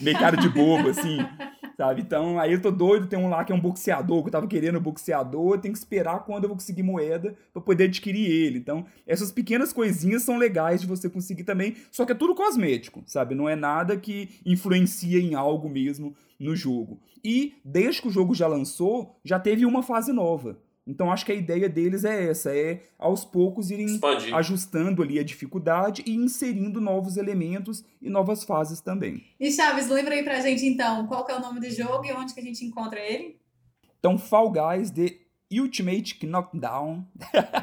[0.00, 1.18] meio cara de bobo, assim,
[1.76, 2.02] sabe?
[2.02, 4.46] Então, aí eu tô doido, tem um lá que é um boxeador, que eu tava
[4.46, 8.58] querendo um boxeador, tenho que esperar quando eu vou conseguir moeda pra poder adquirir ele.
[8.58, 13.02] Então, essas pequenas coisinhas são legais de você conseguir também, só que é tudo cosmético,
[13.06, 13.34] sabe?
[13.34, 17.00] Não é nada que influencia em algo mesmo no jogo.
[17.24, 20.58] E desde que o jogo já lançou, já teve uma fase nova.
[20.86, 24.34] Então acho que a ideia deles é essa, é aos poucos irem Expandir.
[24.34, 29.22] ajustando ali a dificuldade e inserindo novos elementos e novas fases também.
[29.38, 32.12] E Chaves, lembra aí pra gente então qual que é o nome do jogo e
[32.12, 33.36] onde que a gente encontra ele?
[34.00, 35.14] Então Fall Guys The
[35.52, 37.06] Ultimate Knockdown,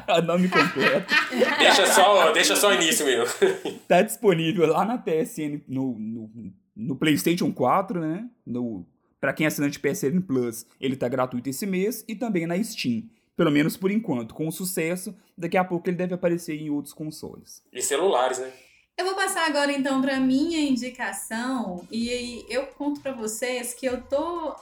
[0.08, 1.12] o nome completo,
[1.58, 3.26] Deixa só, deixa só o início mesmo.
[3.88, 6.30] tá disponível lá na PSN, no, no,
[6.74, 8.30] no PlayStation 4, né?
[8.46, 8.86] No,
[9.20, 13.04] pra quem é assinante PSN Plus, ele tá gratuito esse mês e também na Steam.
[13.36, 14.34] Pelo menos por enquanto.
[14.34, 17.62] Com o sucesso, daqui a pouco ele deve aparecer em outros consoles.
[17.72, 18.50] E celulares, né?
[18.98, 23.86] Eu vou passar agora então para minha indicação e aí eu conto para vocês que
[23.86, 24.54] eu tô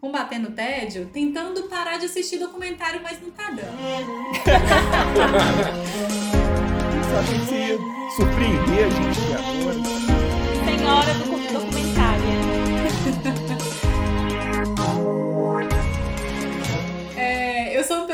[0.00, 3.64] combatendo o tédio, tentando parar de assistir documentário, mas não tá dando.
[7.08, 7.78] Sabe que você ia
[8.16, 9.78] surpreender a gente agora.
[10.64, 11.93] Senhora do documentária.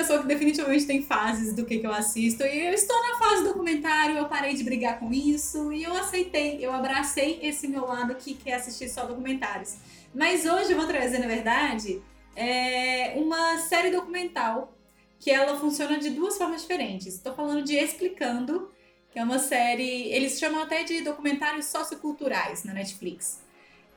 [0.01, 3.45] Pessoa que definitivamente tem fases do que, que eu assisto e eu estou na fase
[3.45, 8.15] documentário, eu parei de brigar com isso e eu aceitei, eu abracei esse meu lado
[8.15, 9.77] que quer assistir só documentários.
[10.15, 12.01] Mas hoje eu vou trazer, na verdade,
[12.35, 14.73] é, uma série documental
[15.19, 17.15] que ela funciona de duas formas diferentes.
[17.15, 18.71] Estou falando de Explicando,
[19.13, 23.41] que é uma série, eles chamam até de documentários socioculturais na Netflix.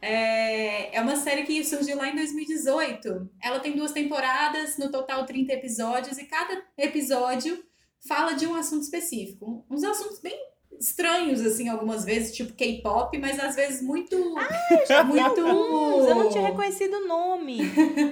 [0.04, 3.30] É, é uma série que surgiu lá em 2018.
[3.42, 7.64] Ela tem duas temporadas, no total 30 episódios, e cada episódio
[8.06, 9.66] fala de um assunto específico.
[9.70, 10.38] Uns assuntos bem
[10.78, 14.18] estranhos, assim, algumas vezes, tipo K-pop, mas às vezes muito.
[14.38, 15.40] Ah, já muito.
[15.40, 16.10] Alguns.
[16.10, 17.60] Eu não tinha reconhecido o nome.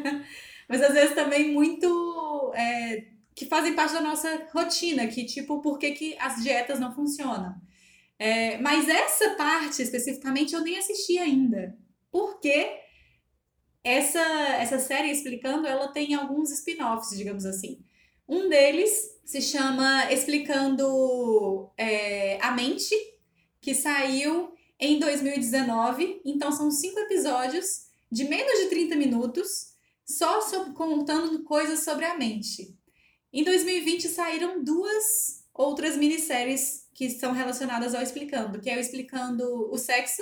[0.69, 2.53] mas às vezes também muito.
[2.55, 3.03] É,
[3.35, 7.53] que fazem parte da nossa rotina, que tipo, por que, que as dietas não funcionam.
[8.23, 11.75] É, mas essa parte especificamente eu nem assisti ainda.
[12.11, 12.71] Porque
[13.83, 17.83] essa, essa série explicando, ela tem alguns spin-offs, digamos assim.
[18.29, 18.91] Um deles
[19.25, 22.93] se chama Explicando é, a Mente,
[23.59, 26.21] que saiu em 2019.
[26.23, 29.73] Então são cinco episódios de menos de 30 minutos,
[30.05, 32.77] só sobre, contando coisas sobre a mente.
[33.33, 39.43] Em 2020 saíram duas outras minisséries que são relacionadas ao Explicando, que é o Explicando
[39.71, 40.21] o Sexo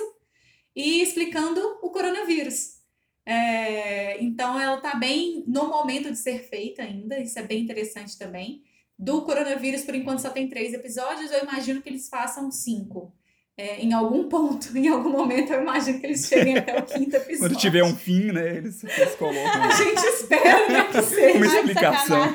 [0.74, 2.78] e Explicando o Coronavírus.
[3.26, 8.16] É, então ela está bem no momento de ser feita ainda, isso é bem interessante
[8.18, 8.64] também.
[8.98, 13.14] Do coronavírus, por enquanto, só tem três episódios, eu imagino que eles façam cinco.
[13.60, 17.14] É, em algum ponto, em algum momento, eu imagino que eles cheguem até o quinto
[17.14, 17.40] episódio.
[17.40, 18.56] Quando tiver um fim, né?
[18.56, 19.62] Eles, eles colocam.
[19.62, 21.36] A gente espera né, que seja.
[21.36, 22.34] Uma explicação.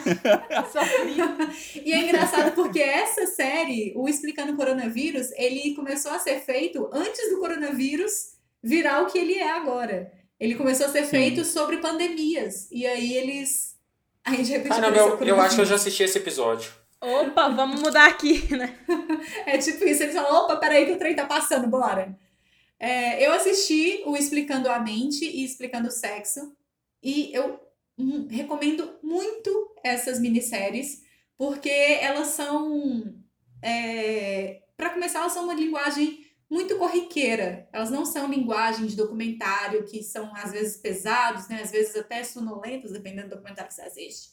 [1.84, 7.32] e é engraçado porque essa série, o Explicando Coronavírus, ele começou a ser feito antes
[7.32, 10.12] do coronavírus virar o que ele é agora.
[10.40, 11.10] Ele começou a ser Sim.
[11.10, 12.68] feito sobre pandemias.
[12.72, 13.76] E aí eles.
[14.24, 14.76] A gente repetiu.
[14.76, 16.85] Caramba, eu, eu acho que eu já assisti esse episódio.
[17.02, 18.78] Opa, vamos mudar aqui, né?
[19.46, 22.18] é tipo isso, eles falam, opa, peraí que o trem tá passando, bora.
[22.80, 26.56] É, eu assisti o Explicando a Mente e Explicando o Sexo,
[27.02, 27.60] e eu
[27.98, 31.04] hum, recomendo muito essas minisséries,
[31.38, 33.16] porque elas são.
[33.62, 37.68] É, para começar, elas são uma linguagem muito corriqueira.
[37.72, 41.62] Elas não são linguagem de documentário, que são às vezes pesados, né?
[41.62, 44.30] às vezes até sonolentos, dependendo do documentário que você assiste.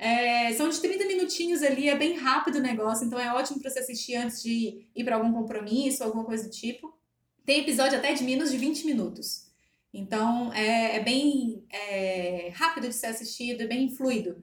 [0.00, 3.68] É, são de 30 minutinhos ali, é bem rápido o negócio, então é ótimo para
[3.70, 6.98] você assistir antes de ir para algum compromisso, alguma coisa do tipo.
[7.44, 9.50] Tem episódio até de menos de 20 minutos.
[9.92, 14.42] Então é, é bem é, rápido de ser assistido, é bem fluido.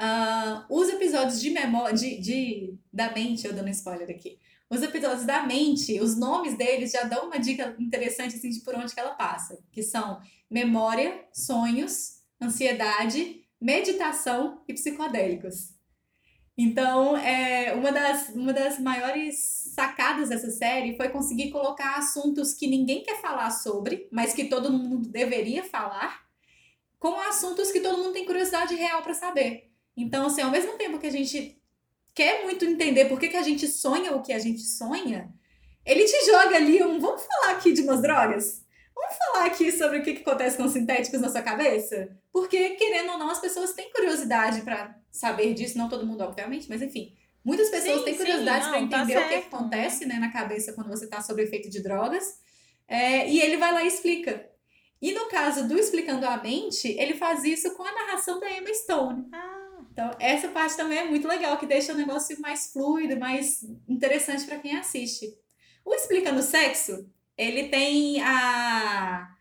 [0.00, 4.36] Uh, os episódios de memória, de, de, da mente, eu dando spoiler aqui.
[4.68, 8.74] Os episódios da mente, os nomes deles já dão uma dica interessante assim, de por
[8.74, 15.76] onde que ela passa, que são memória, sonhos, ansiedade, meditação e psicodélicos.
[16.56, 22.66] Então, é, uma, das, uma das maiores sacadas dessa série foi conseguir colocar assuntos que
[22.66, 26.26] ninguém quer falar sobre, mas que todo mundo deveria falar,
[26.98, 29.70] com assuntos que todo mundo tem curiosidade real para saber.
[29.96, 31.62] Então, assim, ao mesmo tempo que a gente
[32.12, 35.32] quer muito entender por que, que a gente sonha o que a gente sonha,
[35.86, 36.98] ele te joga ali um.
[36.98, 38.64] Vamos falar aqui de umas drogas?
[38.98, 42.08] Vamos falar aqui sobre o que, que acontece com os sintéticos na sua cabeça?
[42.32, 46.68] Porque, querendo ou não, as pessoas têm curiosidade para saber disso, não todo mundo, obviamente,
[46.68, 47.14] mas enfim.
[47.44, 50.32] Muitas pessoas sim, têm curiosidade para tá entender tá o que, que acontece né, na
[50.32, 52.40] cabeça quando você está sob efeito de drogas.
[52.88, 54.50] É, e ele vai lá e explica.
[55.00, 58.74] E no caso do Explicando a Mente, ele faz isso com a narração da Emma
[58.74, 59.28] Stone.
[59.32, 59.58] Ah.
[59.92, 64.44] Então, essa parte também é muito legal, que deixa o negócio mais fluido, mais interessante
[64.44, 65.26] para quem assiste.
[65.84, 67.08] O Explicando Sexo,
[67.38, 69.32] ele tem a,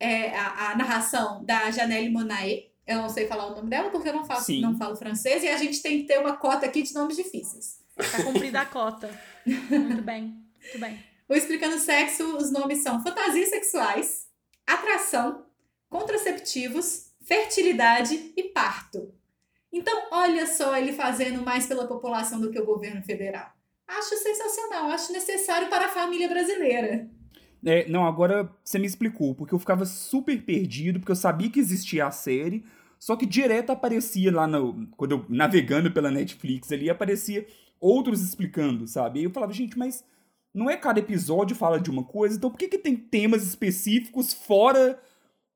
[0.00, 2.72] é, a, a, narração da Janelle Monae.
[2.86, 5.48] Eu não sei falar o nome dela porque eu não, faço, não falo francês e
[5.48, 7.82] a gente tem que ter uma cota aqui de nomes difíceis.
[7.94, 9.10] Tá cumprida a cota.
[9.46, 10.98] muito bem, muito bem.
[11.28, 14.26] O Explicando Sexo, os nomes são fantasias sexuais,
[14.66, 15.46] atração,
[15.88, 19.14] contraceptivos, fertilidade e parto.
[19.72, 23.52] Então, olha só ele fazendo mais pela população do que o governo federal.
[23.86, 27.08] Acho sensacional, acho necessário para a família brasileira.
[27.64, 31.58] É, não, agora você me explicou, porque eu ficava super perdido, porque eu sabia que
[31.58, 32.64] existia a série,
[32.98, 34.86] só que direto aparecia lá no.
[34.96, 37.46] Quando eu navegando pela Netflix ali, aparecia
[37.80, 39.20] outros explicando, sabe?
[39.20, 40.04] E eu falava, gente, mas
[40.52, 44.32] não é cada episódio fala de uma coisa, então por que, que tem temas específicos
[44.32, 45.00] fora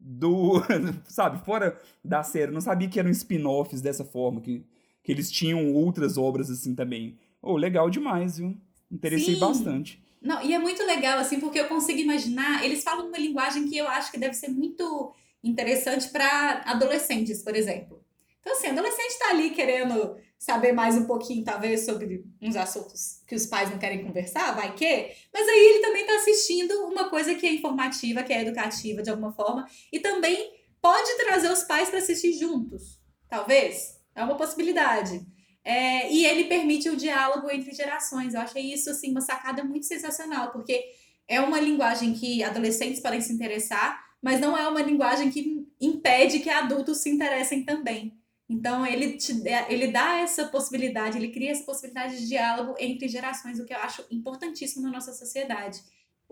[0.01, 0.63] do.
[1.09, 2.53] sabe, fora da série.
[2.53, 4.65] não sabia que eram spin-offs dessa forma, que,
[5.03, 7.19] que eles tinham outras obras assim também.
[7.43, 8.57] Oh, legal demais, viu?
[8.91, 9.41] Interessei Sim.
[9.41, 10.03] bastante.
[10.21, 12.65] Não, e é muito legal, assim, porque eu consigo imaginar.
[12.65, 17.55] Eles falam uma linguagem que eu acho que deve ser muito interessante para adolescentes, por
[17.55, 18.05] exemplo.
[18.41, 23.35] Então, assim, adolescente está ali querendo saber mais um pouquinho, talvez, sobre uns assuntos que
[23.35, 25.13] os pais não querem conversar, vai que.
[25.33, 29.11] Mas aí ele também está assistindo uma coisa que é informativa, que é educativa de
[29.11, 33.99] alguma forma, e também pode trazer os pais para assistir juntos, talvez.
[34.15, 35.21] É uma possibilidade.
[35.69, 38.33] É, e ele permite o diálogo entre gerações.
[38.33, 40.83] Eu achei isso assim uma sacada muito sensacional, porque
[41.29, 46.39] é uma linguagem que adolescentes podem se interessar, mas não é uma linguagem que impede
[46.39, 48.19] que adultos se interessem também.
[48.49, 53.61] Então ele, te, ele dá essa possibilidade, ele cria essa possibilidade de diálogo entre gerações,
[53.61, 55.83] o que eu acho importantíssimo na nossa sociedade.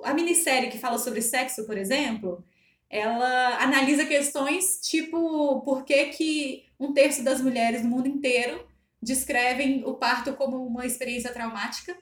[0.02, 2.42] A minissérie que fala sobre sexo, por exemplo,
[2.88, 8.74] ela analisa questões tipo por que, que um terço das mulheres no mundo inteiro
[9.06, 11.96] descrevem o parto como uma experiência traumática,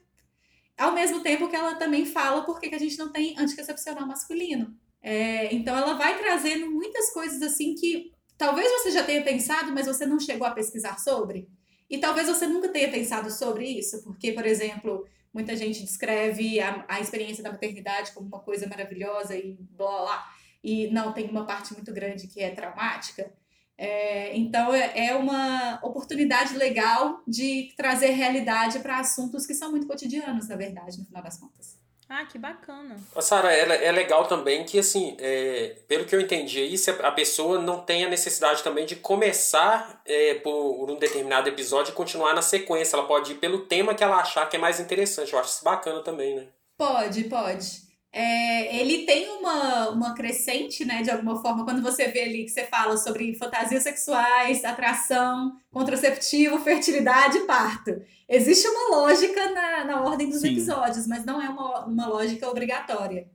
[0.76, 4.74] ao mesmo tempo que ela também fala por que, a gente não tem anticoncepcional masculino.
[5.02, 9.86] É, então ela vai trazendo muitas coisas assim que talvez você já tenha pensado, mas
[9.86, 11.46] você não chegou a pesquisar sobre.
[11.90, 16.86] E talvez você nunca tenha pensado sobre isso, porque, por exemplo, muita gente descreve a,
[16.88, 21.44] a experiência da maternidade como uma coisa maravilhosa e blá, blá e não tem uma
[21.44, 23.30] parte muito grande que é traumática.
[23.76, 29.86] É, então é, é uma oportunidade legal de trazer realidade para assuntos que são muito
[29.86, 31.84] cotidianos, na verdade, no final das contas.
[32.08, 32.96] Ah, que bacana.
[33.20, 37.58] Sara, é, é legal também que, assim, é, pelo que eu entendi aí, a pessoa
[37.58, 42.42] não tem a necessidade também de começar é, por um determinado episódio e continuar na
[42.42, 42.96] sequência.
[42.96, 45.32] Ela pode ir pelo tema que ela achar que é mais interessante.
[45.32, 46.46] Eu acho isso bacana também, né?
[46.76, 47.83] Pode, pode.
[48.16, 52.50] É, ele tem uma, uma crescente, né, de alguma forma, quando você vê ali que
[52.50, 58.00] você fala sobre fantasias sexuais, atração, contraceptivo, fertilidade e parto.
[58.28, 60.52] Existe uma lógica na, na ordem dos Sim.
[60.52, 63.28] episódios, mas não é uma, uma lógica obrigatória.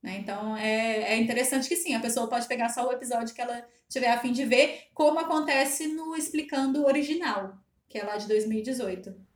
[0.00, 0.18] Né?
[0.18, 3.66] Então é, é interessante que sim, a pessoa pode pegar só o episódio que ela
[3.88, 7.58] tiver a fim de ver, como acontece no Explicando o Original,
[7.88, 9.31] que é lá de 2018.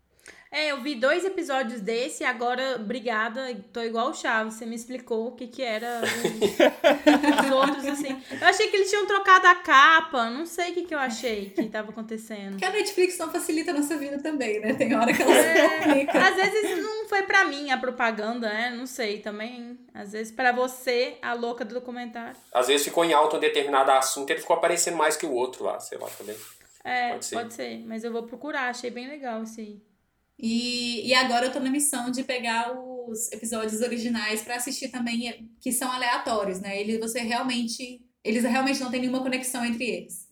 [0.57, 4.75] É, eu vi dois episódios desse e agora, obrigada, tô igual o Chaves, você me
[4.75, 8.19] explicou o que que era os, os outros, assim.
[8.41, 11.51] Eu achei que eles tinham trocado a capa, não sei o que que eu achei
[11.51, 12.57] que tava acontecendo.
[12.57, 14.73] Que a Netflix não facilita a nossa vida também, né?
[14.73, 16.27] Tem hora que ela é, complica.
[16.27, 18.71] Às vezes não foi pra mim a propaganda, né?
[18.75, 19.79] Não sei, também.
[19.93, 22.41] Às vezes pra você, a louca do documentário.
[22.55, 25.33] Às vezes ficou em alto um determinado assunto e ele ficou aparecendo mais que o
[25.33, 26.35] outro lá, sei lá, também.
[26.83, 27.35] É, pode ser.
[27.35, 27.85] pode ser.
[27.85, 29.96] Mas eu vou procurar, achei bem legal esse aí.
[30.39, 32.73] E, e agora eu tô na missão de pegar
[33.09, 36.79] os episódios originais para assistir também, que são aleatórios, né?
[36.81, 40.27] Eles, você realmente, eles realmente não tem nenhuma conexão entre eles.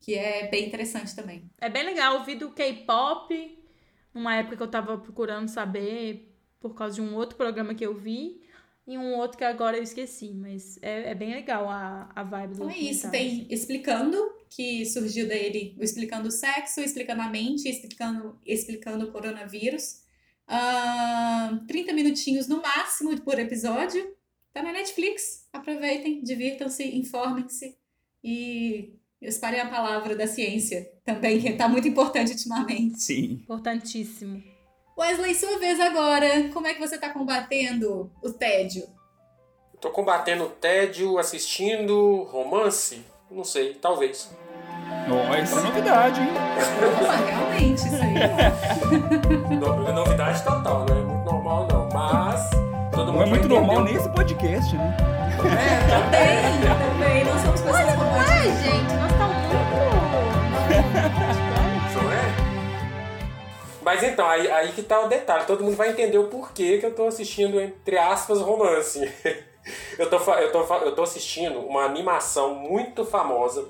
[0.00, 1.50] Que é bem interessante também.
[1.60, 3.58] É bem legal ouvir do K-pop,
[4.12, 7.94] numa época que eu tava procurando saber por causa de um outro programa que eu
[7.94, 8.40] vi
[8.86, 12.54] e um outro que agora eu esqueci, mas é, é bem legal a, a vibe
[12.54, 14.16] do Então é isso, tem explicando,
[14.50, 20.02] que surgiu dele, explicando o sexo, explicando a mente, explicando, explicando o coronavírus.
[20.48, 24.14] Uh, 30 minutinhos no máximo por episódio.
[24.52, 25.46] Tá na Netflix.
[25.52, 27.78] Aproveitem, divirtam-se, informem-se
[28.24, 33.00] e espalhem a palavra da ciência também, que tá muito importante ultimamente.
[33.00, 33.40] Sim.
[33.44, 34.42] Importantíssimo.
[34.98, 36.48] Wesley, sua vez agora.
[36.52, 38.84] Como é que você está combatendo o tédio?
[39.80, 43.02] Tô combatendo o tédio assistindo romance?
[43.30, 44.28] Não sei, talvez.
[45.44, 46.28] Isso é novidade, hein?
[47.00, 48.14] Nossa, realmente, isso aí.
[49.56, 52.50] no, novidade total, não é muito normal não, mas...
[52.92, 54.96] Todo mundo não é muito normal nesse podcast, né?
[55.38, 56.38] É, também,
[56.90, 57.24] também.
[57.24, 59.60] Nós somos pessoas como Ai, gente, nós estamos muito...
[63.82, 65.46] Mas então, aí, aí que tá o detalhe.
[65.46, 69.08] Todo mundo vai entender o porquê que eu tô assistindo, entre aspas, romance.
[69.98, 73.68] eu, tô, eu, tô, eu tô assistindo uma animação muito famosa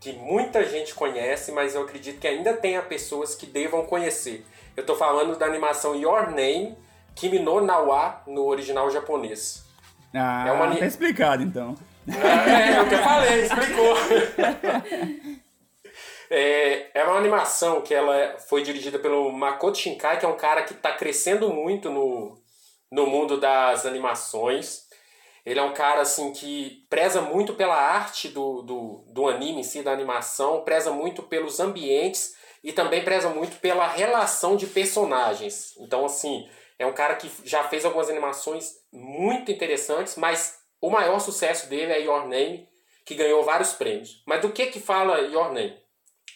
[0.00, 4.46] que muita gente conhece, mas eu acredito que ainda tenha pessoas que devam conhecer.
[4.76, 6.76] Eu tô falando da animação Your Name,
[7.14, 9.62] Kimi no Nawa, no original japonês.
[10.14, 10.74] Ah, é uma...
[10.74, 11.74] tá explicado então.
[12.08, 13.94] É, é o que eu falei, explicou.
[16.32, 20.62] É, é uma animação que ela foi dirigida pelo Makoto Shinkai, que é um cara
[20.62, 22.40] que está crescendo muito no,
[22.88, 24.86] no mundo das animações.
[25.50, 29.64] Ele é um cara assim que preza muito pela arte do, do, do anime em
[29.64, 35.74] si, da animação, preza muito pelos ambientes e também preza muito pela relação de personagens.
[35.80, 41.18] Então, assim, é um cara que já fez algumas animações muito interessantes, mas o maior
[41.18, 42.68] sucesso dele é Your Name,
[43.04, 44.22] que ganhou vários prêmios.
[44.24, 45.76] Mas do que que fala Your Name?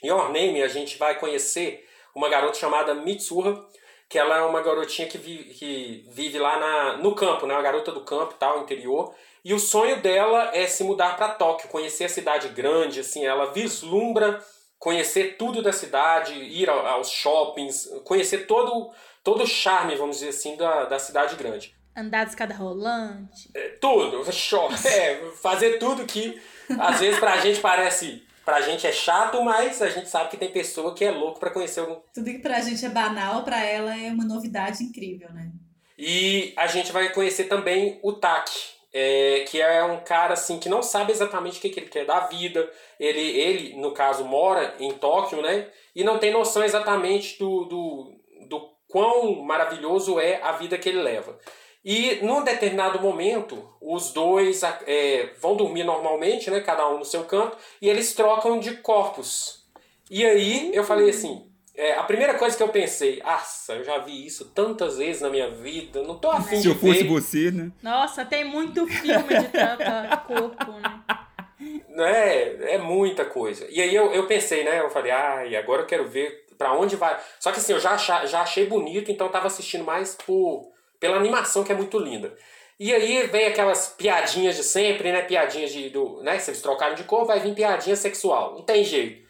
[0.02, 3.64] Your Name, a gente vai conhecer uma garota chamada Mitsuha,
[4.08, 7.54] que ela é uma garotinha que vive, que vive lá na, no campo, né?
[7.54, 9.14] Uma garota do campo tal, interior.
[9.44, 13.52] E o sonho dela é se mudar para Tóquio, conhecer a cidade grande, assim, ela
[13.52, 14.40] vislumbra
[14.84, 18.90] conhecer tudo da cidade, ir aos shoppings, conhecer todo,
[19.22, 21.74] todo o charme, vamos dizer assim, da, da cidade grande.
[21.96, 23.50] Andar de escada rolante.
[23.54, 24.20] É, tudo,
[24.86, 26.38] é, fazer tudo que
[26.78, 30.50] às vezes pra gente parece Pra gente é chato, mas a gente sabe que tem
[30.50, 32.00] pessoa que é louco para conhecer algum.
[32.12, 35.50] Tudo que pra gente é banal, pra ela é uma novidade incrível, né?
[35.98, 38.74] E a gente vai conhecer também o Taki.
[38.96, 42.06] é, que é um cara assim que não sabe exatamente o que, que ele quer
[42.06, 42.70] da vida.
[43.00, 45.66] Ele, ele, no caso, mora em Tóquio, né?
[45.96, 48.12] E não tem noção exatamente do, do,
[48.48, 51.36] do quão maravilhoso é a vida que ele leva.
[51.84, 56.60] E num determinado momento, os dois é, vão dormir normalmente, né?
[56.60, 59.64] Cada um no seu canto, e eles trocam de corpos.
[60.10, 63.98] E aí eu falei assim, é, a primeira coisa que eu pensei, nossa, eu já
[63.98, 67.50] vi isso tantas vezes na minha vida, não tô afim Se de eu fosse você,
[67.50, 67.70] né?
[67.82, 71.02] Nossa, tem muito filme de troca corpo, né?
[71.96, 73.66] É, é muita coisa.
[73.70, 74.80] E aí eu, eu pensei, né?
[74.80, 77.18] Eu falei, ai, agora eu quero ver pra onde vai.
[77.40, 80.70] Só que assim, eu já, já achei bonito, então eu tava assistindo mais por,
[81.00, 82.36] pela animação que é muito linda.
[82.78, 85.22] E aí vem aquelas piadinhas de sempre, né?
[85.22, 85.90] Piadinhas de.
[85.90, 86.38] Do, né?
[86.38, 88.54] Se eles trocaram de cor, vai vir piadinha sexual.
[88.54, 89.24] Não tem jeito.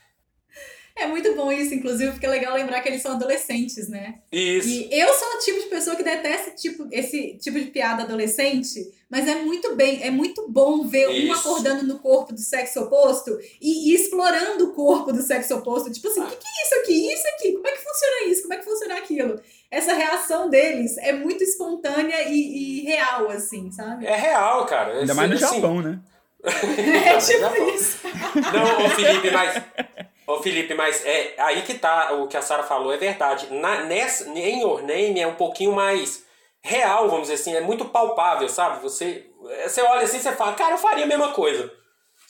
[0.96, 4.14] É muito bom isso, inclusive, porque é legal lembrar que eles são adolescentes, né?
[4.30, 4.68] Isso.
[4.68, 8.04] E eu sou o tipo de pessoa que detesta esse tipo, esse tipo de piada
[8.04, 11.32] adolescente, mas é muito bem, é muito bom ver um Isso.
[11.32, 15.90] acordando no corpo do sexo oposto e, e explorando o corpo do sexo oposto.
[15.90, 17.12] Tipo assim, o que, que é isso aqui?
[17.12, 17.52] Isso aqui?
[17.54, 18.42] Como é que funciona isso?
[18.42, 19.40] Como é que funciona aquilo?
[19.74, 24.06] Essa reação deles é muito espontânea e, e real, assim, sabe?
[24.06, 24.98] É real, cara.
[24.98, 25.98] Ainda mais no Assim, Japão, né?
[26.44, 27.68] É tipo Japão.
[27.74, 27.98] isso.
[28.52, 29.62] Não, ô Felipe, mas.
[30.26, 33.52] Ô Felipe, mas é aí que tá o que a Sara falou, é verdade.
[33.52, 36.24] Na, nessa, em Your Name é um pouquinho mais
[36.62, 38.82] real, vamos dizer assim, é muito palpável, sabe?
[38.82, 39.26] Você,
[39.66, 41.70] você olha assim e você fala, cara, eu faria a mesma coisa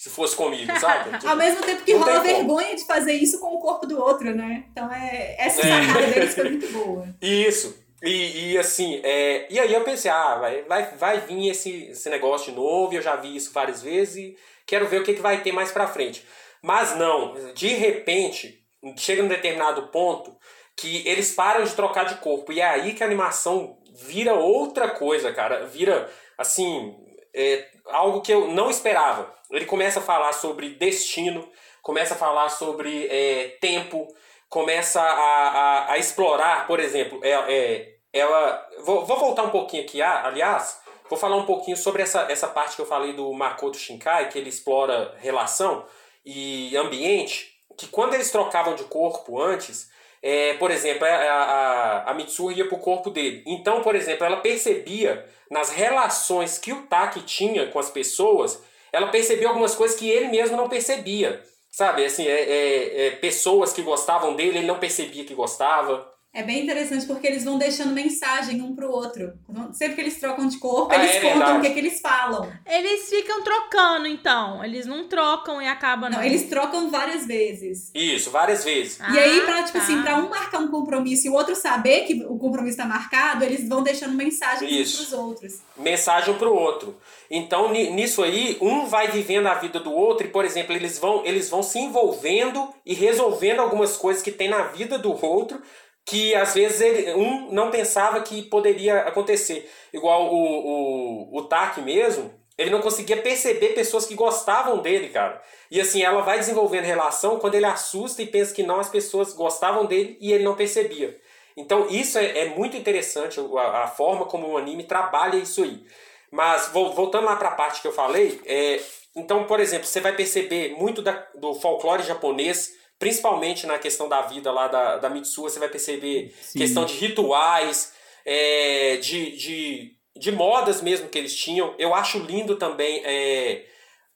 [0.04, 1.10] se fosse comigo, sabe?
[1.18, 2.56] Tipo, Ao mesmo tempo que rola tem como.
[2.56, 4.64] vergonha de fazer isso com o corpo do outro, né?
[4.70, 5.86] Então é, essa É.
[5.86, 7.08] sacada deles foi muito boa.
[7.22, 7.82] Isso.
[8.02, 12.10] E, e assim, é, e aí eu pensei, ah, vai, vai, vai vir esse, esse
[12.10, 14.36] negócio de novo, eu já vi isso várias vezes e
[14.66, 16.22] quero ver o que, que vai ter mais pra frente.
[16.62, 18.58] Mas não, de repente,
[18.98, 20.36] chega num determinado ponto
[20.76, 22.52] que eles param de trocar de corpo.
[22.52, 25.64] E é aí que a animação vira outra coisa, cara.
[25.66, 26.94] Vira, assim,
[27.34, 29.32] é, algo que eu não esperava.
[29.50, 31.48] Ele começa a falar sobre destino,
[31.82, 34.06] começa a falar sobre é, tempo,
[34.48, 38.68] começa a, a, a explorar, por exemplo, é, é, ela.
[38.84, 40.80] Vou, vou voltar um pouquinho aqui, aliás,
[41.10, 44.38] vou falar um pouquinho sobre essa, essa parte que eu falei do Makoto Shinkai, que
[44.38, 45.84] ele explora relação
[46.24, 49.90] e ambiente, que quando eles trocavam de corpo antes,
[50.22, 53.44] é, por exemplo, a, a, a Mitsuru ia pro corpo dele.
[53.46, 58.60] Então, por exemplo, ela percebia nas relações que o Taki tinha com as pessoas,
[58.92, 61.40] ela percebia algumas coisas que ele mesmo não percebia.
[61.70, 66.12] Sabe, assim, é, é- é pessoas que gostavam dele, ele não percebia que gostava.
[66.34, 69.34] É bem interessante porque eles vão deixando mensagem um pro outro.
[69.72, 71.58] Sempre que eles trocam de corpo, Ah, eles é contam verdade.
[71.58, 72.52] o que, que eles falam.
[72.66, 74.64] Eles ficam trocando, então.
[74.64, 76.18] Eles não trocam e acabam, não.
[76.18, 77.92] Não, eles trocam várias vezes.
[77.94, 78.98] Isso, várias vezes.
[78.98, 79.84] e aí, pra, Ah, tipo tá.
[79.84, 83.44] assim, pra um marcar um compromisso e o outro saber que o compromisso tá marcado,
[83.44, 84.96] eles vão deixando mensagens uns Isso.
[84.98, 85.58] pros outros.
[85.76, 86.96] mensagem pro outro.
[87.30, 90.98] Então, ni- nisso aí, um vai vivendo a vida do outro e, por exemplo, eles
[90.98, 95.60] vão, eles vão se envolvendo e resolvendo algumas coisas que tem na vida do outro
[96.04, 99.70] que às vezes ele, um não pensava que poderia acontecer.
[99.92, 105.42] Igual o, o, o Taki mesmo, ele não conseguia perceber pessoas que gostavam dele, cara.
[105.70, 109.32] E assim, ela vai desenvolvendo relação quando ele assusta e pensa que não, as pessoas
[109.32, 111.18] gostavam dele e ele não percebia.
[111.56, 115.84] Então isso é, é muito interessante, a, a forma como o anime trabalha isso aí.
[116.30, 118.80] Mas vol- voltando lá para a parte que eu falei, é,
[119.16, 124.22] então, por exemplo, você vai perceber muito da- do folclore japonês, principalmente na questão da
[124.22, 126.58] vida lá da, da Mitsua, você vai perceber Sim.
[126.58, 127.92] questão de rituais,
[128.24, 131.74] é, de, de, de modas mesmo que eles tinham.
[131.78, 133.66] Eu acho lindo também é,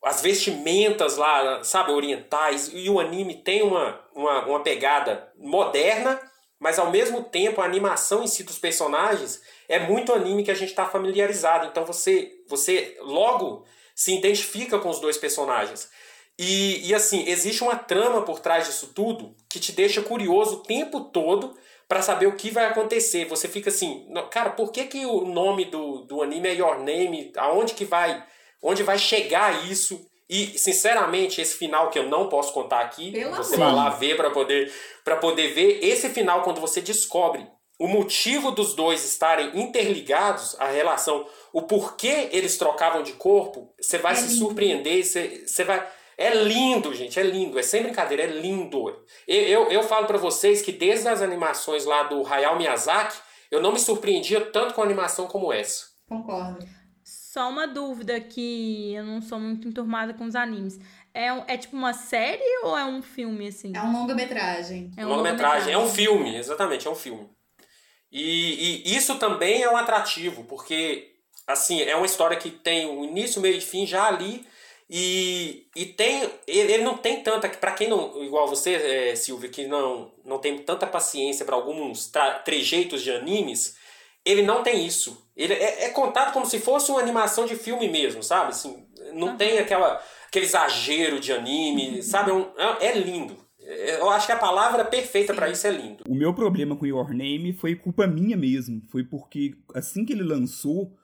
[0.02, 2.70] as vestimentas lá, sabe, orientais.
[2.72, 6.20] E o anime tem uma, uma, uma pegada moderna,
[6.58, 10.54] mas ao mesmo tempo a animação em si dos personagens é muito anime que a
[10.54, 11.66] gente está familiarizado.
[11.66, 13.64] Então você, você logo
[13.94, 15.90] se identifica com os dois personagens.
[16.38, 20.62] E, e assim, existe uma trama por trás disso tudo que te deixa curioso o
[20.62, 21.56] tempo todo
[21.88, 23.24] para saber o que vai acontecer.
[23.26, 26.78] Você fica assim, "Não, cara, por que, que o nome do, do anime é Your
[26.78, 27.32] Name?
[27.36, 28.22] Aonde que vai,
[28.62, 30.00] onde vai chegar isso?
[30.30, 34.14] E, sinceramente, esse final que eu não posso contar aqui, Pelo você vai lá ver
[34.16, 34.70] para poder,
[35.02, 37.46] pra poder ver esse final quando você descobre
[37.80, 43.96] o motivo dos dois estarem interligados, a relação, o porquê eles trocavam de corpo, você
[43.98, 44.38] vai É se lindo.
[44.38, 45.86] surpreender, você, você vai.
[46.18, 48.88] É lindo, gente, é lindo, é sem brincadeira, é lindo.
[49.26, 53.16] Eu, eu, eu falo pra vocês que desde as animações lá do Hayao Miyazaki,
[53.52, 55.86] eu não me surpreendia tanto com animação como essa.
[56.08, 56.66] Concordo.
[57.04, 60.78] Só uma dúvida que eu não sou muito enturmada com os animes.
[61.14, 63.72] É, um- é tipo uma série ou é um filme, assim?
[63.74, 64.90] É um longa-metragem.
[64.96, 67.28] É um longa-metragem, é um filme, exatamente, é um filme.
[68.10, 71.12] E, e isso também é um atrativo, porque
[71.46, 74.44] assim, é uma história que tem o início, meio e fim já ali.
[74.90, 76.30] E, e tem.
[76.46, 77.48] Ele, ele não tem tanta.
[77.48, 78.22] para quem não.
[78.22, 82.10] Igual você, é, Silvio, que não, não tem tanta paciência para alguns
[82.44, 83.76] trejeitos de animes,
[84.24, 85.26] ele não tem isso.
[85.36, 88.50] Ele é, é, contado como se fosse uma animação de filme mesmo, sabe?
[88.50, 89.36] Assim, não uhum.
[89.36, 92.30] tem aquela, aquele exagero de anime, sabe?
[92.30, 93.36] É, um, é, é lindo.
[93.60, 96.04] É, eu acho que a palavra perfeita para isso é lindo.
[96.08, 98.82] O meu problema com Your Name foi culpa minha mesmo.
[98.88, 100.96] Foi porque assim que ele lançou,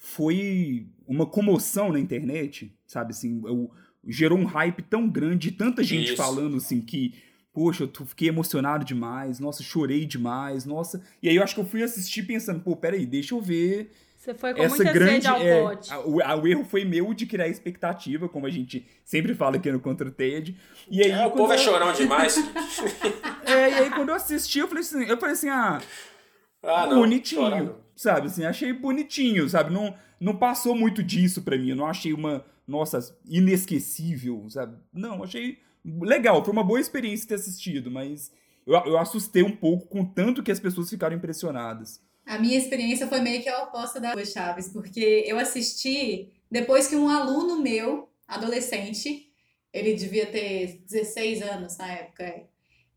[0.00, 3.12] foi uma comoção na internet, sabe?
[3.12, 3.70] Assim, eu,
[4.08, 6.16] gerou um hype tão grande, tanta gente isso.
[6.16, 7.14] falando assim que
[7.52, 11.02] poxa, eu fiquei emocionado demais, nossa, chorei demais, nossa.
[11.22, 13.90] E aí eu acho que eu fui assistir pensando, pô, peraí, deixa eu ver
[14.20, 15.78] você foi com essa muita grande, sede ao é.
[15.88, 19.56] A, o, a, o, erro foi meu de criar expectativa, como a gente sempre fala
[19.56, 20.54] aqui no Contra o TED.
[20.90, 21.58] E aí, é, o povo é eu...
[21.58, 22.36] é chorão demais.
[23.46, 25.80] é, e aí quando eu assisti, eu falei assim, eu falei assim, ah,
[26.62, 27.76] ah não, bonitinho, chorando.
[28.00, 28.28] Sabe?
[28.28, 29.70] Assim, achei bonitinho, sabe?
[29.70, 34.78] Não, não passou muito disso pra mim, eu não achei uma, nossa, inesquecível, sabe?
[34.90, 38.32] Não, achei legal, foi uma boa experiência ter assistido, mas
[38.66, 42.00] eu, eu assustei um pouco com tanto que as pessoas ficaram impressionadas.
[42.24, 46.96] A minha experiência foi meio que a oposta da Chaves, porque eu assisti depois que
[46.96, 49.30] um aluno meu, adolescente,
[49.74, 52.44] ele devia ter 16 anos na época,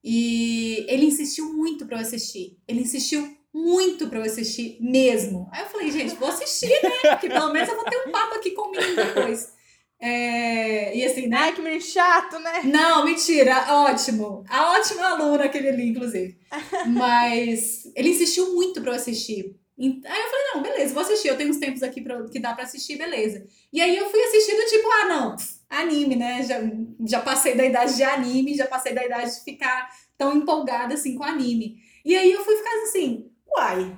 [0.01, 2.57] e ele insistiu muito para eu assistir.
[2.65, 5.47] Ele insistiu muito para eu assistir mesmo.
[5.51, 7.11] Aí eu falei, gente, vou assistir, né?
[7.11, 9.53] Porque pelo menos eu vou ter um papo aqui com o menino depois.
[9.99, 11.37] É, e assim, né?
[11.37, 12.63] Ai, que menino chato, né?
[12.65, 14.43] Não, mentira, ótimo.
[14.49, 16.37] A ótima aluna aquele ali, inclusive.
[16.87, 19.55] Mas ele insistiu muito pra eu assistir.
[19.79, 21.27] Aí eu falei, não, beleza, vou assistir.
[21.27, 23.45] Eu tenho uns tempos aqui pra, que dá pra assistir, beleza.
[23.71, 25.35] E aí eu fui assistindo, tipo, ah, não,
[25.69, 26.43] anime, né?
[26.43, 26.59] Já,
[27.07, 31.15] já passei da idade de anime, já passei da idade de ficar tão empolgada assim
[31.15, 31.77] com anime.
[32.05, 33.97] E aí eu fui ficar assim, uai,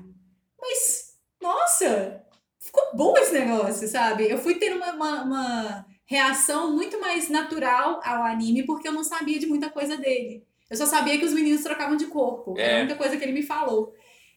[0.59, 2.23] mas, nossa,
[2.59, 4.29] ficou bom esse negócio, sabe?
[4.29, 9.03] Eu fui ter uma, uma, uma reação muito mais natural ao anime, porque eu não
[9.03, 10.43] sabia de muita coisa dele.
[10.69, 12.55] Eu só sabia que os meninos trocavam de corpo.
[12.57, 12.63] É.
[12.63, 13.93] Era a única coisa que ele me falou.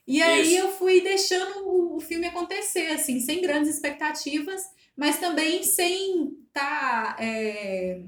[0.06, 4.62] E aí eu fui deixando o, o, filme acontecer, assim, sem grandes expectativas,
[4.96, 7.14] mas também sem estar.
[7.14, 8.00] Tá, é...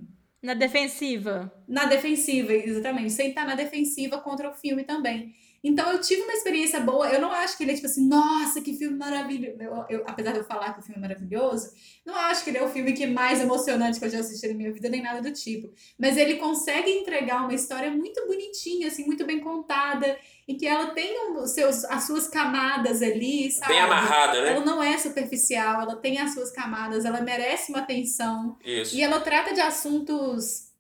[0.43, 1.53] Na defensiva.
[1.69, 3.13] Na defensiva, exatamente.
[3.13, 5.35] Sem estar tá na defensiva contra o filme também.
[5.63, 7.09] Então eu tive uma experiência boa.
[7.11, 9.57] Eu não acho que ele é tipo assim, nossa, que filme maravilhoso.
[9.61, 11.71] Eu, eu, apesar de eu falar que o filme é maravilhoso,
[12.05, 14.55] não acho que ele é o filme que mais emocionante que eu já assisti na
[14.55, 15.71] minha vida, nem nada do tipo.
[15.99, 20.89] Mas ele consegue entregar uma história muito bonitinha, assim, muito bem contada, em que ela
[20.89, 23.75] tem os seus, as suas camadas ali, sabe?
[23.75, 24.53] Bem amarrada, né?
[24.53, 28.57] Ela não é superficial, ela tem as suas camadas, ela merece uma atenção.
[28.65, 28.97] Isso.
[28.97, 30.71] E ela trata de assuntos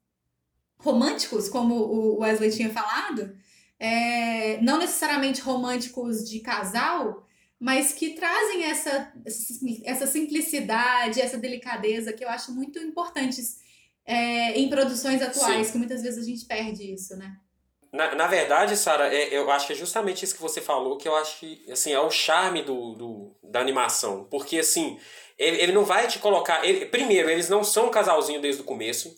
[0.79, 3.39] românticos, como o Wesley tinha falado
[3.81, 7.27] é, não necessariamente românticos de casal,
[7.59, 9.13] mas que trazem essa,
[9.85, 13.59] essa simplicidade, essa delicadeza que eu acho muito importantes
[14.05, 15.73] é, em produções atuais, Sim.
[15.73, 17.37] que muitas vezes a gente perde isso, né?
[17.93, 21.09] Na, na verdade, Sara, é, eu acho que é justamente isso que você falou que
[21.09, 24.25] eu acho que assim, é o charme do, do da animação.
[24.31, 24.99] Porque assim,
[25.37, 26.65] ele, ele não vai te colocar.
[26.65, 29.13] Ele, primeiro, eles não são um casalzinho desde o começo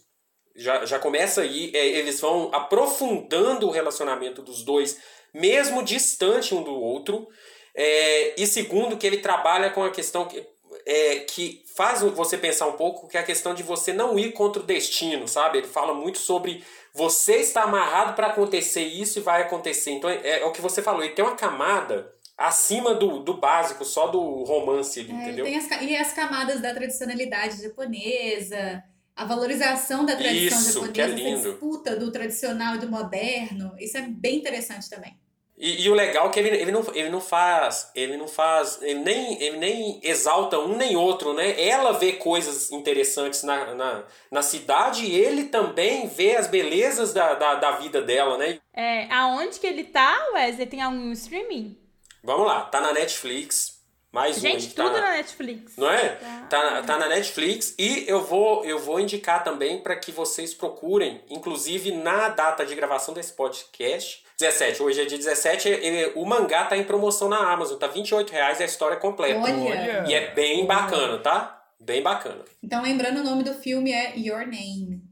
[0.56, 4.98] já, já começa aí, é, eles vão aprofundando o relacionamento dos dois,
[5.32, 7.28] mesmo distante um do outro.
[7.74, 10.46] É, e segundo, que ele trabalha com a questão que,
[10.86, 14.32] é, que faz você pensar um pouco, que é a questão de você não ir
[14.32, 15.58] contra o destino, sabe?
[15.58, 16.62] Ele fala muito sobre
[16.94, 19.92] você está amarrado para acontecer isso e vai acontecer.
[19.92, 23.84] Então é, é, o que você falou, ele tem uma camada acima do, do básico,
[23.84, 25.46] só do romance ali, é, entendeu?
[25.46, 28.82] As, e as camadas da tradicionalidade japonesa,
[29.14, 33.96] a valorização da tradição isso, japonesa, é essa disputa do tradicional e do moderno, isso
[33.98, 35.16] é bem interessante também.
[35.56, 38.80] E, e, o legal é que ele, ele, não, ele não faz, ele não faz,
[38.82, 41.60] ele nem, ele nem exalta um nem outro, né?
[41.62, 47.34] Ela vê coisas interessantes na, na, na cidade e ele também vê as belezas da,
[47.34, 48.58] da, da vida dela, né?
[48.74, 50.66] É, aonde que ele tá, Wesley?
[50.66, 51.78] Tem algum streaming?
[52.24, 53.81] Vamos lá, tá na Netflix,
[54.12, 54.70] mais Gente, um.
[54.70, 55.76] tudo tá, na Netflix.
[55.76, 56.08] Não é?
[56.10, 56.46] Tá.
[56.50, 57.74] tá, tá na Netflix.
[57.78, 62.74] E eu vou, eu vou indicar também para que vocês procurem, inclusive na data de
[62.74, 67.52] gravação desse podcast, 17, hoje é dia 17, ele, o mangá tá em promoção na
[67.52, 69.40] Amazon, tá 28 reais a história completa.
[69.40, 70.04] Olha.
[70.06, 71.62] E é bem bacana, tá?
[71.80, 72.44] Bem bacana.
[72.62, 75.02] Então, lembrando, o nome do filme é Your Name.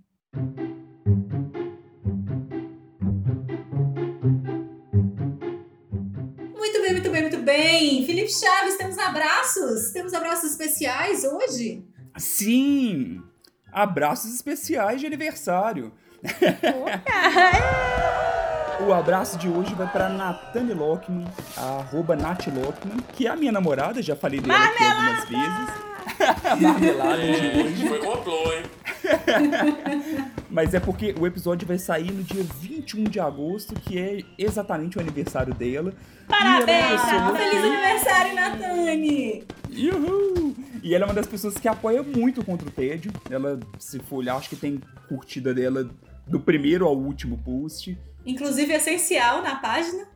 [7.00, 8.04] Muito bem, muito bem.
[8.04, 9.90] Felipe Chaves, temos abraços?
[9.90, 11.82] Temos abraços especiais hoje?
[12.18, 13.22] Sim!
[13.72, 15.92] Abraços especiais de aniversário.
[18.86, 23.52] O abraço de hoje vai pra Nathane Lockman, arroba Nath Lockman, que é a minha
[23.52, 25.89] namorada, já falei dela aqui algumas vezes.
[26.60, 27.88] Marmelada de hoje.
[27.88, 28.62] Foi complô, hein?
[30.50, 34.98] Mas é porque o episódio vai sair no dia 21 de agosto, que é exatamente
[34.98, 35.94] o aniversário dela.
[36.28, 36.68] Parabéns!
[36.68, 39.44] E ela é uma pessoa Feliz que- aniversário, Natane!
[39.70, 40.54] Uhul!
[40.82, 43.12] E ela é uma das pessoas que apoia muito contra o tédio.
[43.30, 45.88] Ela, se for olhar, acho que tem curtida dela
[46.26, 47.96] do primeiro ao último post.
[48.26, 50.06] Inclusive essencial na página.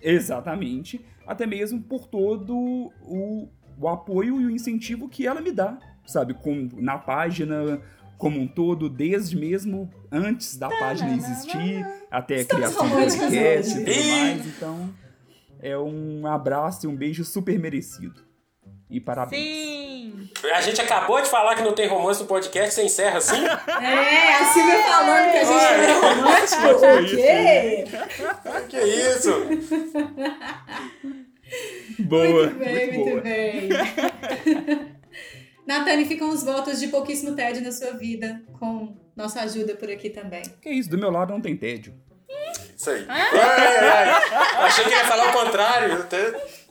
[0.00, 1.00] Exatamente.
[1.26, 2.54] Até mesmo por todo
[3.02, 3.48] o,
[3.80, 6.34] o apoio e o incentivo que ela me dá, sabe?
[6.34, 7.80] Com, na página
[8.18, 13.84] como um todo, desde mesmo antes da página existir, até a criação do podcast e
[13.84, 14.46] tudo mais.
[14.46, 14.94] Então,
[15.58, 18.28] é um abraço e um beijo super merecido.
[18.90, 19.42] E parabéns.
[19.42, 20.28] Sim!
[20.52, 23.36] A gente acabou de falar que não tem romance no podcast, você encerra assim?
[23.80, 26.60] É, a Silvia falando que a gente não era romântico.
[26.78, 27.84] Foi O isso, quê?
[28.68, 29.30] que isso?
[32.02, 33.20] Boa, Muito bem, muito muito boa.
[33.22, 33.68] bem.
[35.66, 40.10] Natane, ficam os votos de pouquíssimo tédio na sua vida, com nossa ajuda por aqui
[40.10, 40.42] também.
[40.60, 41.94] Que isso, do meu lado não tem tédio.
[42.76, 43.04] Isso aí.
[43.08, 44.64] Ai, ai, ai.
[44.64, 45.92] Achei que ia falar o contrário.
[45.94, 46.30] Eu até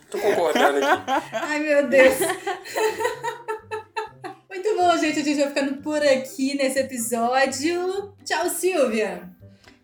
[0.10, 1.12] tô concordando aqui.
[1.34, 2.16] Ai, meu Deus.
[4.50, 5.20] Muito bom, gente.
[5.20, 8.14] A gente vai ficando por aqui nesse episódio.
[8.26, 9.30] Tchau, Silvia.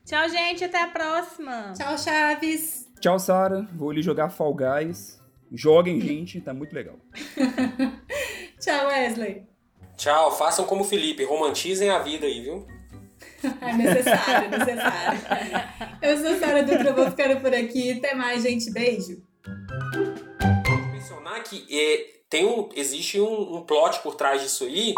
[0.06, 0.64] Tchau, gente.
[0.64, 1.74] Até a próxima.
[1.78, 2.88] Tchau, Chaves.
[3.00, 3.68] Tchau, Sara.
[3.74, 5.20] Vou ali jogar Fall Guys.
[5.56, 6.95] Joguem, gente, tá muito legal.
[8.60, 9.43] Tchau, Wesley.
[9.97, 12.68] Tchau, façam como o Felipe, romantizem a vida aí, viu?
[13.62, 15.20] É necessário, necessário.
[16.01, 17.91] Eu sou Sara Dutra, vou ficando por aqui.
[17.91, 18.72] Até mais, gente.
[18.72, 19.22] Beijo.
[20.91, 24.95] mencionar que é, tem um, existe um, um plot por trás disso aí.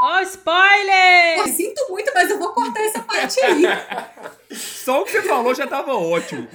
[0.00, 1.38] Oh, spoiler!
[1.38, 3.62] Eu sinto muito, mas eu vou cortar essa parte aí.
[4.56, 6.48] Só o que você falou já tava ótimo.